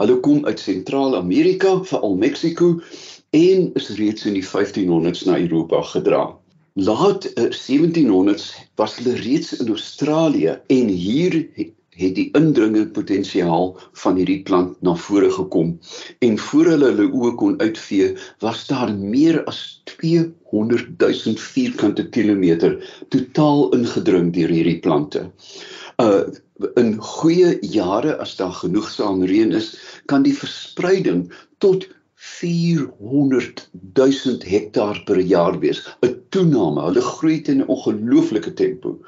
Hulle 0.00 0.20
kom 0.24 0.44
uit 0.44 0.60
Sentraal-Amerika, 0.60 1.76
veral 1.84 2.16
Mexiko 2.16 2.78
en 3.36 3.70
is 3.80 3.90
reeds 3.98 4.26
in 4.28 4.38
die 4.38 4.46
1500s 4.46 5.26
na 5.28 5.38
Europa 5.40 5.82
gedra. 5.92 6.22
Laat 6.74 7.28
1700s 7.36 8.48
eh, 8.56 8.66
was 8.80 8.96
hulle 8.96 9.14
reeds 9.20 9.52
in 9.60 9.68
Australië 9.68 10.58
en 10.66 10.88
hier 10.88 11.36
het 11.92 12.14
die 12.16 12.30
indringerpotensiaal 12.38 13.74
van 14.00 14.16
hierdie 14.16 14.40
plant 14.48 14.78
na 14.80 14.94
vore 14.96 15.28
gekom 15.32 15.74
en 16.24 16.38
voor 16.40 16.70
hulle 16.72 16.88
hulle 16.88 17.08
oë 17.12 17.32
kon 17.42 17.58
uitvee 17.60 18.14
was 18.44 18.64
daar 18.70 18.94
meer 18.96 19.42
as 19.50 19.60
200 19.92 20.96
000 21.02 21.44
vierkante 21.52 22.06
kilometer 22.16 22.78
totaal 23.12 23.68
ingedring 23.76 24.32
deur 24.32 24.56
hierdie 24.56 24.78
plante. 24.80 25.26
Uh 26.02 26.24
in 26.78 26.92
goeie 27.02 27.56
jare 27.66 28.12
as 28.22 28.36
daar 28.38 28.52
genoegsaam 28.54 29.24
reën 29.26 29.50
is, 29.58 29.72
kan 30.06 30.22
die 30.22 30.34
verspreiding 30.36 31.24
tot 31.64 31.88
400 32.22 33.68
000 33.98 34.44
hektaar 34.46 35.00
per 35.08 35.18
jaar 35.18 35.58
wees. 35.58 35.82
'n 36.06 36.14
Toename. 36.30 36.84
Hulle 36.86 37.02
groei 37.02 37.40
teen 37.42 37.62
'n 37.62 37.70
ongelooflike 37.74 38.52
tempo. 38.54 38.98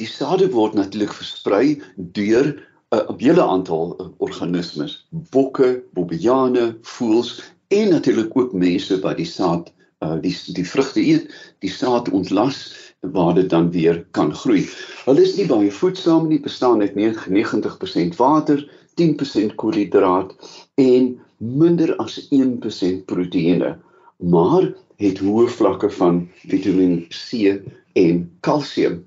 Die 0.00 0.08
sade 0.08 0.48
word 0.50 0.74
natuurlik 0.74 1.12
versprei 1.12 1.82
deur 1.96 2.48
'n 2.92 3.18
hele 3.18 3.44
aantal 3.44 3.96
uh, 4.00 4.08
organismes, 4.18 5.06
bokke, 5.10 5.82
bobbejane, 5.92 6.76
voëls 6.82 7.42
en 7.68 7.88
natuurlik 7.90 8.36
ook 8.36 8.52
mense 8.52 9.00
wat 9.00 9.16
die 9.16 9.28
saad 9.28 9.72
uh, 10.04 10.16
die 10.20 10.36
die 10.56 10.66
vrugte 10.68 11.00
eet, 11.00 11.28
die 11.60 11.70
saad 11.70 12.08
ontlas 12.08 12.91
waar 13.10 13.34
dit 13.34 13.50
dan 13.50 13.70
weer 13.70 14.06
kan 14.10 14.34
groei. 14.34 14.68
Hulle 15.04 15.22
is 15.22 15.34
nie 15.36 15.46
baie 15.50 15.70
voedsaam 15.74 16.28
nie, 16.30 16.40
bestaan 16.40 16.80
uit 16.80 16.94
99% 16.94 18.16
water, 18.16 18.62
10% 19.00 19.54
koolhidraat 19.58 20.34
en 20.78 21.16
minder 21.38 21.96
as 21.96 22.20
1% 22.30 23.04
proteïene, 23.10 23.74
maar 24.16 24.68
het 25.02 25.18
hoë 25.18 25.48
vlakke 25.50 25.90
van 25.98 26.28
Vitamiin 26.46 27.06
C 27.10 27.58
en 27.98 28.28
kalsium. 28.46 29.00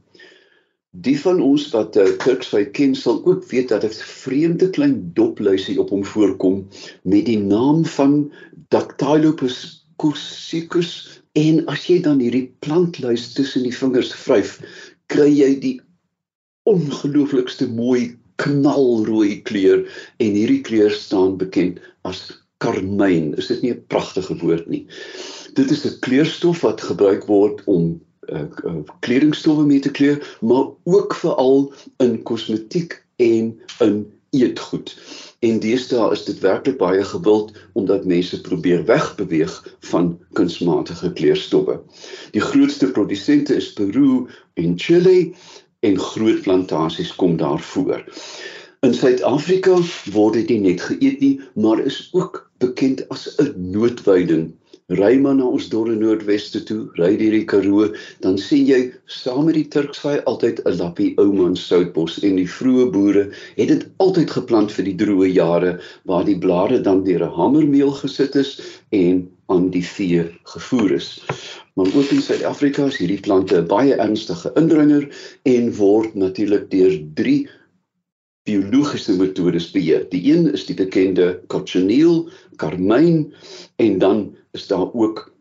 Die 0.91 1.15
van 1.19 1.41
ons 1.43 1.69
wat 1.71 1.95
uh, 1.99 2.07
Turksvy 2.23 2.65
ken 2.75 2.95
sal 2.95 3.21
ook 3.23 3.43
weet 3.51 3.71
dat 3.71 3.83
'n 3.83 3.95
vreemde 4.23 4.69
klein 4.69 5.11
dopluisie 5.13 5.79
op 5.79 5.89
hom 5.89 6.05
voorkom 6.05 6.67
met 7.03 7.25
die 7.25 7.39
naam 7.39 7.85
van 7.85 8.31
Dactylopus 8.69 9.87
cursicus 9.97 11.21
En 11.35 11.65
as 11.71 11.85
jy 11.89 11.99
dan 12.03 12.21
hierdie 12.23 12.47
plantluis 12.63 13.33
tussen 13.35 13.65
die 13.67 13.75
vingers 13.75 14.13
vryf, 14.15 14.55
kry 15.11 15.27
jy 15.27 15.51
die 15.59 15.75
ongelooflikste 16.69 17.67
mooi 17.67 18.15
knalrooi 18.41 19.41
kleur 19.47 19.83
en 20.23 20.37
hierdie 20.37 20.61
kleur 20.65 20.95
staan 20.95 21.35
bekend 21.39 21.81
as 22.07 22.23
karmyn. 22.63 23.33
Is 23.39 23.51
dit 23.51 23.61
nie 23.61 23.73
'n 23.73 23.83
pragtige 23.91 24.37
woord 24.39 24.67
nie? 24.71 24.85
Dit 25.59 25.71
is 25.71 25.85
'n 25.85 25.99
kleurstof 26.07 26.63
wat 26.63 26.81
gebruik 26.81 27.27
word 27.27 27.61
om 27.65 27.99
uh, 28.31 28.47
uh, 28.65 28.81
kledingstowwe 29.01 29.65
mee 29.65 29.79
te 29.79 29.91
kleur, 29.91 30.19
maar 30.41 30.71
ook 30.83 31.15
veral 31.15 31.73
in 31.99 32.23
kosmetiek 32.23 33.03
en 33.17 33.59
in 33.79 34.05
eetgoed. 34.41 34.93
En 35.39 35.59
deesdae 35.59 36.11
is 36.15 36.23
dit 36.25 36.39
werklik 36.39 36.77
baie 36.77 37.03
gewild 37.03 37.51
omdat 37.73 38.05
mense 38.05 38.41
probeer 38.41 38.85
wegbeweeg 38.85 39.53
van 39.91 40.19
kunsmatige 40.37 41.13
kleurstowwe. 41.13 41.79
Die 42.31 42.41
grootste 42.41 42.91
produsente 42.91 43.55
is 43.55 43.73
Peru 43.73 44.27
en 44.53 44.73
Chile 44.79 45.33
en 45.79 45.99
groot 45.99 46.41
plantasies 46.41 47.15
kom 47.15 47.37
daar 47.37 47.61
voor. 47.61 48.03
In 48.85 48.93
Suid-Afrika 48.93 49.77
word 50.13 50.33
dit 50.39 50.49
nie 50.53 50.59
net 50.71 50.81
geëet 50.81 51.19
nie, 51.19 51.35
maar 51.53 51.79
is 51.81 52.09
ook 52.13 52.43
bekend 52.61 53.07
as 53.09 53.27
'n 53.41 53.53
noodweiding 53.71 54.53
ry 54.93 55.15
maar 55.17 55.33
na 55.33 55.45
ons 55.49 55.65
dorre 55.71 55.95
noordweste 55.97 56.59
toe, 56.69 56.83
ry 56.99 57.15
deur 57.17 57.33
die 57.33 57.45
Karoo, 57.49 57.87
dan 58.21 58.35
sien 58.37 58.67
jy 58.69 58.79
saam 59.09 59.47
met 59.47 59.57
die 59.57 59.65
Turksvy 59.73 60.19
altyd 60.29 60.61
'n 60.61 60.77
lappie 60.77 61.15
ou 61.17 61.31
man 61.33 61.55
soutbos 61.57 62.19
en 62.21 62.35
die 62.37 62.45
vroeë 62.45 62.91
boere 62.93 63.23
het 63.57 63.67
dit 63.73 63.87
altyd 63.97 64.29
geplant 64.29 64.71
vir 64.71 64.85
die 64.85 64.95
droë 65.01 65.31
jare 65.33 65.79
waar 66.05 66.25
die 66.25 66.37
blare 66.37 66.81
dan 66.81 67.03
deur 67.03 67.25
'n 67.25 67.33
hamermeel 67.33 67.91
gesit 68.03 68.35
is 68.35 68.61
en 68.91 69.27
aan 69.49 69.69
die 69.71 69.85
vee 69.85 70.29
gevoer 70.53 70.91
is. 70.91 71.09
Maar 71.73 71.89
ook 71.89 72.11
in 72.13 72.21
Suid-Afrika 72.21 72.85
is 72.85 72.97
hierdie 72.97 73.19
plante 73.19 73.57
'n 73.57 73.67
baie 73.67 73.95
ernstige 73.97 74.53
indringer 74.55 75.09
en 75.43 75.73
word 75.73 76.13
natuurlik 76.13 76.69
deur 76.69 76.93
3 77.15 77.49
biologiese 78.45 79.15
metodes 79.17 79.71
beheer. 79.73 80.05
Die 80.09 80.21
een 80.31 80.51
is 80.53 80.65
die 80.65 80.75
bekende 80.77 81.41
cochineal, 81.47 82.29
karmyn 82.61 83.33
en 83.81 83.97
dan 83.99 84.35
is 84.53 84.67
daar 84.67 84.93
ook 84.93 85.31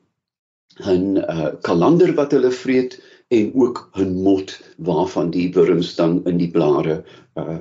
'n 0.83 1.17
uh, 1.17 1.53
kalander 1.61 2.14
wat 2.14 2.33
hulle 2.33 2.51
vreet 2.51 2.99
en 3.29 3.53
ook 3.55 3.90
'n 3.95 4.23
mot 4.23 4.61
waarvan 4.77 5.31
die 5.31 5.53
wurms 5.53 5.95
dan 5.95 6.25
in 6.25 6.37
die 6.37 6.51
blare 6.51 7.05
uh 7.35 7.59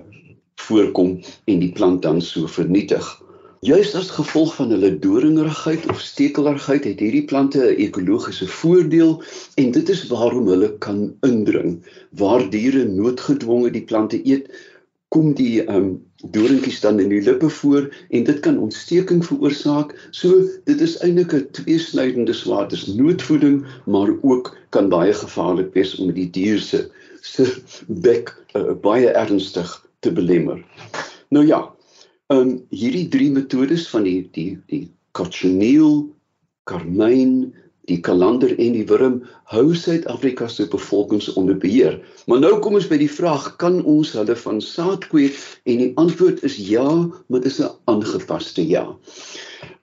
voorkom 0.63 1.19
en 1.45 1.59
die 1.59 1.71
plant 1.71 2.01
dan 2.01 2.21
so 2.21 2.47
vernietig. 2.47 3.03
Juist 3.63 3.95
as 3.95 4.09
gevolg 4.11 4.55
van 4.55 4.69
hulle 4.69 4.99
doringerigheid 4.99 5.85
of 5.89 6.01
stekelerigheid 6.03 6.83
het 6.83 6.99
hierdie 6.99 7.25
plante 7.25 7.59
'n 7.59 7.77
ekologiese 7.85 8.47
voordeel 8.47 9.23
en 9.55 9.71
dit 9.71 9.89
is 9.89 10.07
waarom 10.07 10.47
hulle 10.47 10.77
kan 10.77 11.15
indring. 11.21 11.79
Waar 12.11 12.49
diere 12.49 12.83
noodgedwonge 12.85 13.71
die 13.71 13.83
plante 13.83 14.19
eet, 14.27 14.51
kom 15.13 15.33
die 15.37 15.61
um 15.69 16.01
doringkies 16.33 16.79
dan 16.81 16.99
in 17.03 17.11
die 17.11 17.21
lippe 17.21 17.49
voor 17.51 17.89
en 18.09 18.23
dit 18.25 18.39
kan 18.45 18.57
ontsteking 18.57 19.21
veroorsaak. 19.25 19.93
So 20.15 20.47
dit 20.69 20.81
is 20.81 20.95
eintlik 21.05 21.33
'n 21.37 21.47
tweesnydende 21.57 22.33
swaard. 22.33 22.69
Dit 22.69 22.79
is 22.79 22.95
noodvoeding, 22.95 23.65
maar 23.85 24.09
ook 24.21 24.55
kan 24.69 24.89
baie 24.89 25.13
gevaarlik 25.13 25.73
wees 25.73 25.95
om 25.99 26.13
die 26.13 26.29
dier 26.29 26.59
se 26.59 26.89
se 27.21 27.45
bek 27.87 28.33
uh, 28.55 28.73
baie 28.81 29.11
ernstig 29.11 29.69
te 29.99 30.11
belemmer. 30.11 30.63
Nou 31.29 31.45
ja, 31.45 31.61
um 32.27 32.63
hierdie 32.69 33.07
drie 33.07 33.31
metodes 33.31 33.87
van 33.89 34.03
die 34.03 34.29
die 34.31 34.57
die 34.67 34.87
cochineal, 35.11 36.09
carmine 36.63 37.51
die 37.91 37.99
kalander 37.99 38.53
en 38.55 38.75
die 38.77 38.85
wurm 38.87 39.19
hou 39.51 39.73
Suid-Afrika 39.75 40.47
se 40.47 40.67
bevolkings 40.71 41.27
onder 41.39 41.57
beheer. 41.59 41.99
Maar 42.27 42.39
nou 42.39 42.53
kom 42.63 42.77
ons 42.79 42.87
by 42.87 42.99
die 43.01 43.11
vraag, 43.11 43.55
kan 43.59 43.81
ons 43.83 44.13
hulle 44.15 44.35
van 44.39 44.61
saad 44.63 45.07
kweek? 45.11 45.35
En 45.67 45.81
die 45.81 45.91
antwoord 45.99 46.43
is 46.47 46.55
ja, 46.57 46.87
maar 47.27 47.43
dit 47.43 47.51
is 47.51 47.59
'n 47.59 47.71
aangepaste 47.91 48.67
ja. 48.67 48.85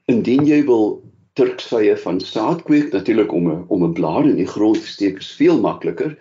Indien 0.09 0.47
jy 0.47 0.65
wil 0.65 1.03
turksvye 1.35 1.97
van 1.97 2.21
saad 2.21 2.63
kweek, 2.63 2.93
natuurlik 2.93 3.33
om 3.33 3.51
'n 3.51 3.65
om 3.69 3.85
'n 3.85 3.93
blaar 3.93 4.25
in 4.25 4.37
die 4.37 4.53
grond 4.55 4.81
te 4.81 4.87
steek 4.87 5.19
is 5.19 5.33
veel 5.37 5.61
makliker. 5.61 6.17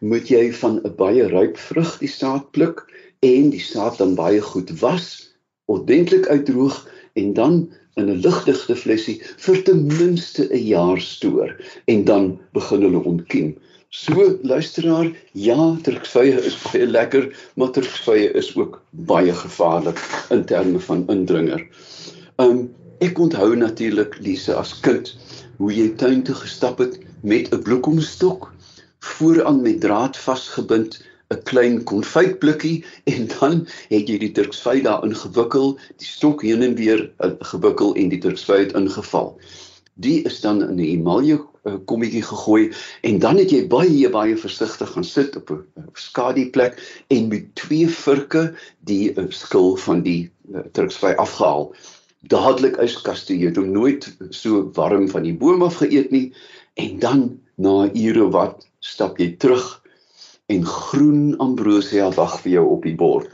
Moet 0.00 0.28
jy 0.28 0.52
van 0.52 0.80
'n 0.84 0.94
baie 0.96 1.26
ryp 1.28 1.56
vrug 1.56 1.98
die 1.98 2.08
saad 2.08 2.50
pluk 2.50 2.84
en 3.20 3.50
die 3.50 3.60
saad 3.60 3.98
dan 3.98 4.14
baie 4.14 4.40
goed 4.40 4.70
was, 4.80 5.34
ordentlik 5.66 6.26
uitdroog 6.26 6.88
en 7.14 7.32
dan 7.32 7.72
in 8.00 8.08
'n 8.10 8.20
ligdigte 8.24 8.76
flessie 8.76 9.18
vir 9.44 9.62
ten 9.64 9.86
minste 9.86 10.48
'n 10.48 10.64
jaar 10.66 11.00
stoor 11.00 11.56
en 11.86 12.04
dan 12.04 12.38
begin 12.52 12.82
hulle 12.82 13.04
ontkiem. 13.04 13.54
So 13.92 14.38
luisteraar, 14.42 15.10
ja, 15.32 15.76
turksvye 15.84 16.38
is 16.48 16.56
baie 16.62 16.86
lekker, 16.86 17.26
maar 17.56 17.70
turksvye 17.76 18.30
is 18.40 18.56
ook 18.56 18.80
baie 18.90 19.34
gevaarlik 19.34 20.00
in 20.30 20.44
terme 20.44 20.80
van 20.80 21.04
indringer. 21.12 21.66
Um 22.38 22.70
ek 23.04 23.18
onthou 23.18 23.56
natuurlik 23.56 24.16
Lise 24.24 24.54
as 24.54 24.72
kind 24.80 25.12
hoe 25.58 25.72
jy 25.74 25.88
tuin 26.00 26.22
toe 26.22 26.34
gestap 26.34 26.78
het 26.78 26.98
met 27.22 27.52
'n 27.52 27.62
bloekomstok 27.62 28.52
vooraan 29.02 29.60
met 29.62 29.80
draad 29.80 30.16
vasgebind 30.16 31.02
'n 31.32 31.42
klein 31.48 31.82
konfytblikkie 31.88 32.84
en 33.12 33.28
dan 33.38 33.66
het 33.88 34.08
jy 34.08 34.18
die 34.20 34.32
turksvy 34.36 34.80
daarin 34.84 35.14
gewikkel, 35.16 35.76
die 36.02 36.08
stok 36.08 36.44
heen 36.46 36.62
en 36.66 36.76
weer 36.76 37.06
uh, 37.24 37.32
gewikkel 37.52 37.94
en 37.96 38.12
die 38.12 38.20
turksvy 38.20 38.58
het 38.64 38.76
ingeval. 38.78 39.32
Die 39.94 40.22
is 40.28 40.40
dan 40.40 40.62
in 40.62 40.76
'n 40.76 40.84
emalje 40.84 41.38
uh, 41.38 41.76
kommetjie 41.84 42.22
gegooi 42.22 42.72
en 43.02 43.18
dan 43.18 43.38
het 43.40 43.50
jy 43.50 43.66
baie 43.68 44.10
baie 44.10 44.36
versigtig 44.36 44.92
gaan 44.92 45.04
sit 45.04 45.36
op 45.36 45.50
'n 45.50 45.88
skadu 45.94 46.50
plek 46.50 46.80
en 47.08 47.28
met 47.28 47.54
twee 47.54 47.88
vurke 47.88 48.54
die 48.80 49.14
skil 49.28 49.76
van 49.76 50.02
die 50.02 50.30
turksvy 50.72 51.12
afgehaal. 51.16 51.72
Dadelik 52.28 52.76
yskaste 52.76 53.34
jy 53.34 53.50
het 53.50 53.56
hom 53.56 53.72
nooit 53.72 54.16
so 54.30 54.70
warm 54.74 55.08
van 55.08 55.22
die 55.22 55.34
boom 55.34 55.62
af 55.62 55.80
geëet 55.82 56.10
nie 56.10 56.32
en 56.74 56.98
dan 56.98 57.40
na 57.56 57.90
ure 57.94 58.30
wat 58.30 58.66
stap 58.80 59.18
jy 59.18 59.36
terug 59.38 59.81
en 60.52 60.66
groen 60.66 61.34
ambrosia 61.38 62.10
wag 62.16 62.36
vir 62.44 62.52
jou 62.58 62.66
op 62.76 62.86
die 62.86 62.96
bord. 62.96 63.28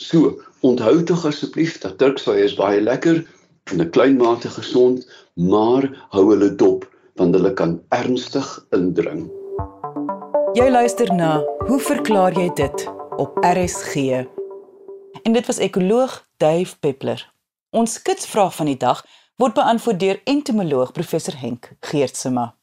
So, 0.00 0.38
onthou 0.66 1.02
tog 1.08 1.26
asseblief 1.28 1.78
dat 1.82 1.98
turksvy 1.98 2.38
is 2.46 2.56
baie 2.58 2.80
lekker 2.80 3.24
en 3.72 3.82
'n 3.82 3.90
klein 3.90 4.16
mate 4.16 4.48
gesond, 4.48 5.06
maar 5.34 5.84
hou 6.14 6.30
hulle 6.30 6.54
dop 6.54 6.86
want 7.14 7.34
hulle 7.34 7.52
kan 7.52 7.80
ernstig 7.88 8.48
indring. 8.70 9.28
Jy 10.54 10.70
luister 10.70 11.14
na 11.14 11.44
Hoe 11.66 11.80
verklaar 11.80 12.32
jy 12.32 12.48
dit 12.54 12.86
op 13.16 13.36
RSG? 13.44 13.94
En 15.22 15.32
dit 15.32 15.46
was 15.46 15.58
ekoloog 15.58 16.26
Dave 16.36 16.78
Peppler. 16.80 17.32
Ons 17.70 17.92
skitsvraag 17.92 18.54
van 18.54 18.66
die 18.66 18.76
dag 18.76 19.04
word 19.36 19.54
beantwoord 19.54 20.00
deur 20.00 20.20
entomoloog 20.24 20.92
professor 20.92 21.36
Henk 21.38 21.72
Geertsema. 21.80 22.54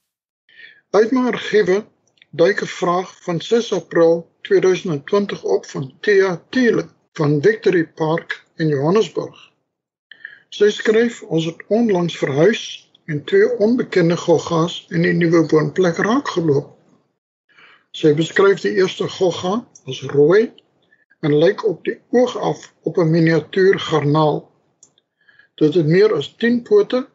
Uit 0.91 1.11
my 1.11 1.27
argiewe 1.27 1.85
duik 2.37 2.61
'n 2.61 2.65
vraag 2.65 3.09
van 3.23 3.41
6 3.41 3.73
April 3.73 4.31
2020 4.41 5.43
op 5.43 5.65
van 5.65 5.93
Thea 5.99 6.41
Thiele 6.49 6.85
van 7.13 7.41
Victory 7.41 7.87
Park 7.87 8.43
in 8.55 8.67
Johannesburg. 8.67 9.51
Sy 10.49 10.69
skryf 10.69 11.23
ons 11.23 11.45
het 11.45 11.63
onlangs 11.67 12.17
verhuis 12.17 12.91
en 13.05 13.23
twee 13.23 13.57
onbekende 13.57 14.17
goggas 14.17 14.85
in 14.89 15.01
die 15.01 15.13
nuwe 15.13 15.47
woonplek 15.47 15.97
raakgeloop. 15.97 16.69
Sy 17.91 18.13
beskryf 18.13 18.61
die 18.61 18.75
eerste 18.77 19.09
gogga 19.09 19.65
as 19.85 20.03
rooi 20.13 20.51
en 21.25 21.37
lyk 21.37 21.65
op 21.65 21.83
die 21.89 21.97
oog 22.09 22.37
af 22.37 22.73
op 22.83 22.97
'n 22.97 23.09
miniatuur 23.09 23.79
garnaal. 23.79 24.51
Dit 25.55 25.73
het 25.73 25.87
meer 25.87 26.13
as 26.13 26.35
10 26.37 26.61
pote 26.61 27.07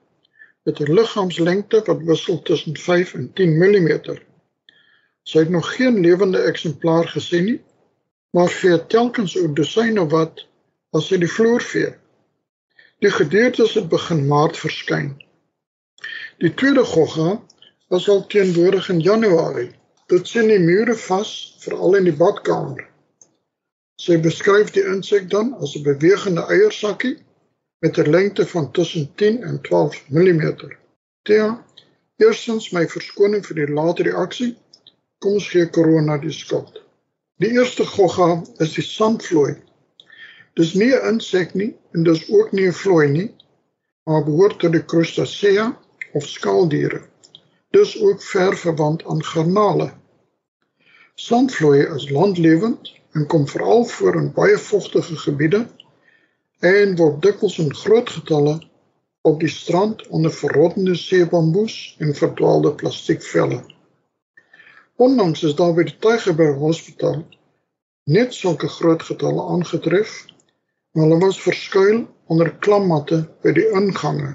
met 0.62 0.80
'n 0.80 0.92
liggaamslengte 0.92 1.82
wat 1.84 2.02
wissel 2.02 2.42
tussen 2.42 2.76
5 2.76 3.14
en 3.14 3.32
10 3.32 3.58
mm. 3.58 4.30
Sy 5.22 5.38
het 5.38 5.52
nog 5.54 5.74
geen 5.74 6.00
lewende 6.00 6.38
eksemplaar 6.50 7.08
gesien 7.08 7.44
nie, 7.44 7.60
maar 8.30 8.48
vee 8.50 8.86
telkens 8.86 9.34
'n 9.38 9.54
dosyne 9.54 10.06
wat 10.08 10.46
as 10.96 11.06
sy 11.08 11.18
die 11.22 11.30
vloer 11.30 11.62
vee. 11.62 11.92
Die 12.98 13.10
gedeeltes 13.10 13.74
het 13.74 13.88
begin 13.88 14.26
maart 14.26 14.56
verskyn. 14.56 15.12
Die 16.38 16.54
tweede 16.54 16.84
gogga 16.84 17.42
was 17.88 18.08
al 18.08 18.26
teenwoordig 18.26 18.88
in 18.88 19.00
Januarie. 19.00 19.70
Dit 20.06 20.28
sien 20.28 20.48
die 20.48 20.58
mure 20.58 20.94
vas, 20.94 21.56
veral 21.58 21.94
in 21.94 22.04
die 22.04 22.16
badkamer. 22.16 22.88
Sy 24.02 24.18
beskryf 24.18 24.72
die 24.74 24.84
insek 24.94 25.30
dan 25.30 25.54
as 25.62 25.76
'n 25.76 25.82
bewegende 25.82 26.46
eiersakkie 26.48 27.16
met 27.78 27.98
'n 27.98 28.10
lengte 28.10 28.46
van 28.46 28.70
tussen 28.70 29.14
10 29.14 29.42
en 29.42 29.60
12 29.60 30.04
mm. 30.08 30.42
Tia, 31.22 31.64
eerstens 32.16 32.70
my 32.72 32.88
verskoning 32.88 33.46
vir 33.46 33.56
die 33.56 33.72
late 33.74 34.02
reaksie 34.02 34.56
Kom 35.22 35.36
ons 35.38 35.44
gee 35.54 35.68
korona 35.70 36.16
die 36.18 36.32
skuld. 36.34 36.80
Die 37.38 37.52
eerste 37.54 37.84
gogga 37.86 38.40
is 38.64 38.72
die 38.74 38.82
sandvlooi. 38.82 39.52
Dis 40.58 40.72
nie 40.74 40.90
'n 40.90 41.04
insek 41.10 41.54
nie 41.54 41.68
en 41.94 42.02
dis 42.08 42.22
ook 42.30 42.50
nie 42.52 42.66
'n 42.66 42.78
vlooi 42.78 43.08
nie, 43.08 43.28
maar 44.04 44.24
behoort 44.26 44.58
tot 44.58 44.72
die 44.72 44.84
Crustacea 44.92 45.66
of 46.12 46.26
skaaldiere. 46.26 47.00
Dis 47.70 47.92
ook 48.02 48.22
ver 48.22 48.56
verwant 48.56 49.04
aan 49.06 49.22
garnale. 49.24 49.92
Sandvlooi 51.14 51.86
is 51.96 52.10
landlewend 52.10 52.92
en 53.14 53.26
kom 53.26 53.46
veral 53.48 53.84
voor 53.84 54.16
in 54.16 54.32
baie 54.32 54.58
vogtige 54.58 55.16
gebiede 55.16 55.66
en 56.60 56.96
word 56.96 57.22
dikwels 57.22 57.58
in 57.58 57.74
groot 57.74 58.10
getalle 58.10 58.58
op 59.22 59.40
die 59.40 59.48
strand 59.48 60.06
onder 60.08 60.32
verrottende 60.32 60.94
seebamboes 60.94 61.96
en 61.98 62.14
verdwaalde 62.14 62.74
plastiekvelle. 62.74 63.62
Ondanks 64.96 65.42
is 65.42 65.54
daar 65.54 65.72
by 65.74 65.86
die 65.88 65.98
Tygerberg 65.98 66.58
Hospitaal 66.60 67.22
net 68.04 68.34
sulke 68.34 68.68
groot 68.68 69.02
getalle 69.02 69.44
aangetref, 69.54 70.26
maar 70.92 71.06
hulle 71.06 71.18
was 71.22 71.40
verskuil 71.40 72.02
onder 72.28 72.50
klammatte 72.64 73.22
by 73.42 73.54
die 73.56 73.68
ingange 73.72 74.34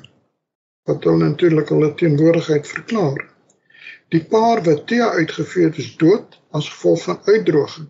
wat 0.90 1.04
hulle 1.04 1.30
natuurlik 1.30 1.70
hulle 1.70 1.92
teenwoordigheid 2.00 2.68
verklaar. 2.68 3.22
Die 4.16 4.24
paar 4.24 4.64
wat 4.64 4.86
tee 4.88 5.04
uitgevee 5.04 5.68
het 5.68 5.78
is 5.84 5.94
dood 6.02 6.38
as 6.56 6.70
gevolg 6.72 7.04
van 7.04 7.20
uitdroging. 7.28 7.90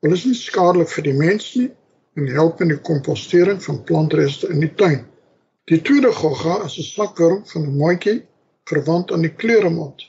Hulle 0.00 0.14
is 0.14 0.26
nie 0.28 0.38
skadelik 0.38 0.92
vir 0.94 1.08
die 1.10 1.16
mens 1.20 1.48
nie 1.58 1.70
en 2.18 2.30
help 2.36 2.62
in 2.62 2.70
die 2.72 2.82
kompostering 2.90 3.58
van 3.64 3.82
plantreste 3.84 4.48
in 4.54 4.62
die 4.62 4.74
tuin. 4.74 5.02
Die 5.68 5.82
tweede 5.82 6.12
gogga 6.14 6.62
is 6.64 6.78
'n 6.78 6.90
slakworm 6.92 7.42
van 7.46 7.66
'n 7.66 7.76
maatjie 7.82 8.22
verwant 8.70 9.12
aan 9.12 9.26
die 9.26 9.34
kleuremot. 9.34 10.06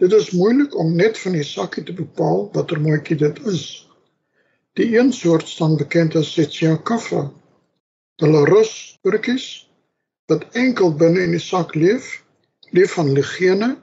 Dit 0.00 0.12
is 0.16 0.30
moeilik 0.30 0.76
om 0.80 0.94
net 0.96 1.18
van 1.20 1.34
die 1.36 1.44
sakkie 1.44 1.82
te 1.84 1.92
bepaal 1.92 2.46
watter 2.54 2.78
mooitjie 2.80 3.18
dit 3.20 3.40
is. 3.50 3.64
Die 4.80 4.86
een 4.96 5.12
soort 5.12 5.48
staan 5.48 5.76
bekend 5.76 6.16
as 6.16 6.30
Setsia 6.32 6.78
kaffa. 6.88 7.26
Hulle 8.24 8.40
rus 8.48 8.72
burkies 9.04 9.68
wat 10.32 10.46
enkel 10.56 10.94
binne 10.96 11.20
in 11.26 11.36
die 11.36 11.42
sak 11.44 11.74
leef, 11.76 12.08
leef 12.72 12.96
van 12.96 13.12
ligene 13.12 13.74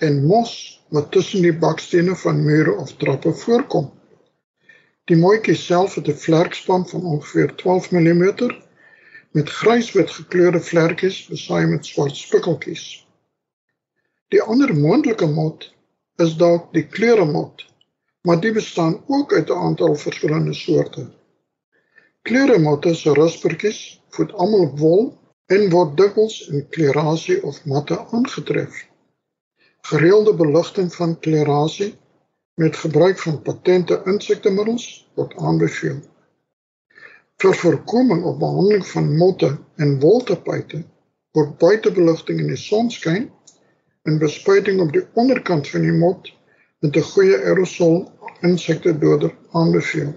en 0.00 0.24
mos 0.24 0.56
wat 0.96 1.12
tussen 1.12 1.44
die 1.44 1.52
bakstene 1.52 2.16
van 2.24 2.40
mure 2.48 2.78
of 2.80 2.96
trappe 2.96 3.36
voorkom. 3.44 3.90
Die 5.12 5.20
mooitjie 5.20 5.60
self 5.60 6.00
het 6.00 6.08
'n 6.08 6.22
vlerkspan 6.24 6.88
van 6.88 7.04
ongeveer 7.04 7.52
12 7.54 7.90
mm 7.92 8.24
met 9.36 9.56
gryswit 9.60 10.10
gekleurde 10.10 10.60
vlerkies 10.60 11.26
besaai 11.28 11.66
met 11.66 11.86
swart 11.86 12.16
spikkeltjies. 12.16 13.05
Die 14.34 14.42
ander 14.42 14.72
moontlike 14.74 15.26
mot 15.30 15.64
is 16.22 16.32
dalk 16.38 16.72
die 16.74 16.82
kleuremot, 16.94 17.62
maar 18.26 18.40
die 18.42 18.50
bestaan 18.56 18.96
ook 19.06 19.32
uit 19.32 19.50
'n 19.50 19.60
aantal 19.66 19.94
verskillende 19.94 20.54
soorte. 20.54 21.04
Kleuremotte 22.26 22.94
se 22.94 23.12
ruspertjies 23.14 24.00
voed 24.16 24.32
almal 24.32 24.64
op 24.66 24.78
wol 24.78 25.04
en 25.46 25.70
word 25.70 25.94
dikwels 26.00 26.40
in 26.48 26.66
kleurasie 26.68 27.36
of 27.42 27.60
matte 27.64 28.00
aangetref. 28.18 28.80
Gereelde 29.90 30.34
beligting 30.34 30.94
van 30.94 31.18
kleurasie 31.18 31.94
met 32.54 32.76
gebruik 32.76 33.18
van 33.18 33.42
patente 33.42 34.02
insektemiddels 34.04 34.88
word 35.14 35.36
aanbeveel. 35.36 36.02
Vir 37.36 37.54
voorkoming 37.62 38.24
of 38.24 38.38
behandeling 38.42 38.86
van 38.86 39.16
motte 39.16 39.58
en 39.76 40.00
woltapuite 40.00 40.82
word 41.30 41.58
buitebeligting 41.58 42.40
in 42.40 42.54
die 42.56 42.62
sonskyn 42.66 43.30
en 44.06 44.18
bespuiting 44.18 44.80
op 44.80 44.92
die 44.92 45.04
onderkant 45.14 45.68
van 45.68 45.82
die 45.86 45.92
mot 45.92 46.30
met 46.84 46.96
'n 46.96 47.08
goeie 47.12 47.36
aerosol 47.36 47.96
insektedoder 48.40 49.34
aanbeveel. 49.52 50.14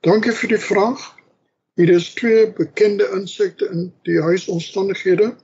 Dankie 0.00 0.32
vir 0.32 0.48
die 0.48 0.64
vraag. 0.70 1.14
Hier 1.74 1.90
is 1.90 2.14
twee 2.14 2.52
bekende 2.52 3.08
insekte 3.14 3.68
in 3.68 3.92
die 4.02 4.20
huisomstandighede 4.20 5.34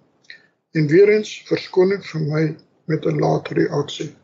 en 0.73 0.87
weer 0.87 1.09
eens 1.09 1.43
verskoning 1.47 2.05
vir 2.07 2.21
my 2.21 2.57
met 2.85 3.07
'n 3.07 3.19
late 3.19 3.55
reaksie. 3.55 4.15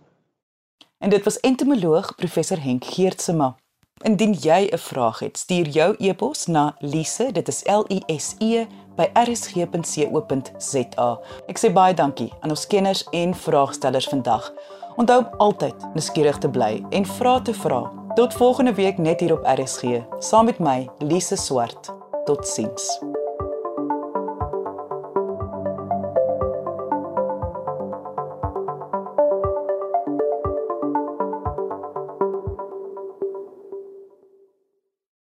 En 0.98 1.10
dit 1.10 1.24
was 1.24 1.40
entomoloog 1.40 2.14
professor 2.14 2.62
Henk 2.62 2.84
Geertsema. 2.84 3.56
Indien 4.02 4.32
jy 4.32 4.68
'n 4.72 4.78
vraag 4.78 5.18
het, 5.18 5.38
stuur 5.38 5.66
jou 5.66 5.94
e-pos 5.98 6.46
na 6.46 6.76
lise, 6.78 7.32
dit 7.32 7.48
is 7.48 7.62
L 7.66 7.84
I 7.90 8.02
S 8.18 8.34
E 8.38 8.66
by 8.98 9.06
rsg.co.za. 9.14 11.08
Ek 11.48 11.60
sê 11.62 11.72
baie 11.72 11.94
dankie 11.96 12.32
aan 12.42 12.54
ons 12.54 12.66
kenners 12.70 13.04
en 13.16 13.34
vraagstellers 13.46 14.10
vandag. 14.10 14.50
Onthou 14.98 15.22
altyd 15.38 15.78
nuuskierig 15.94 16.38
te 16.42 16.50
bly 16.50 16.82
en 16.90 17.06
vra 17.18 17.38
te 17.40 17.54
vra. 17.54 17.84
Tot 18.18 18.34
volgende 18.34 18.74
week 18.74 18.98
net 18.98 19.22
hier 19.22 19.36
op 19.38 19.46
RSG, 19.46 20.02
saam 20.18 20.50
met 20.50 20.58
my, 20.58 20.88
Lise 20.98 21.36
Swart. 21.38 21.94
Totsiens. 22.26 22.98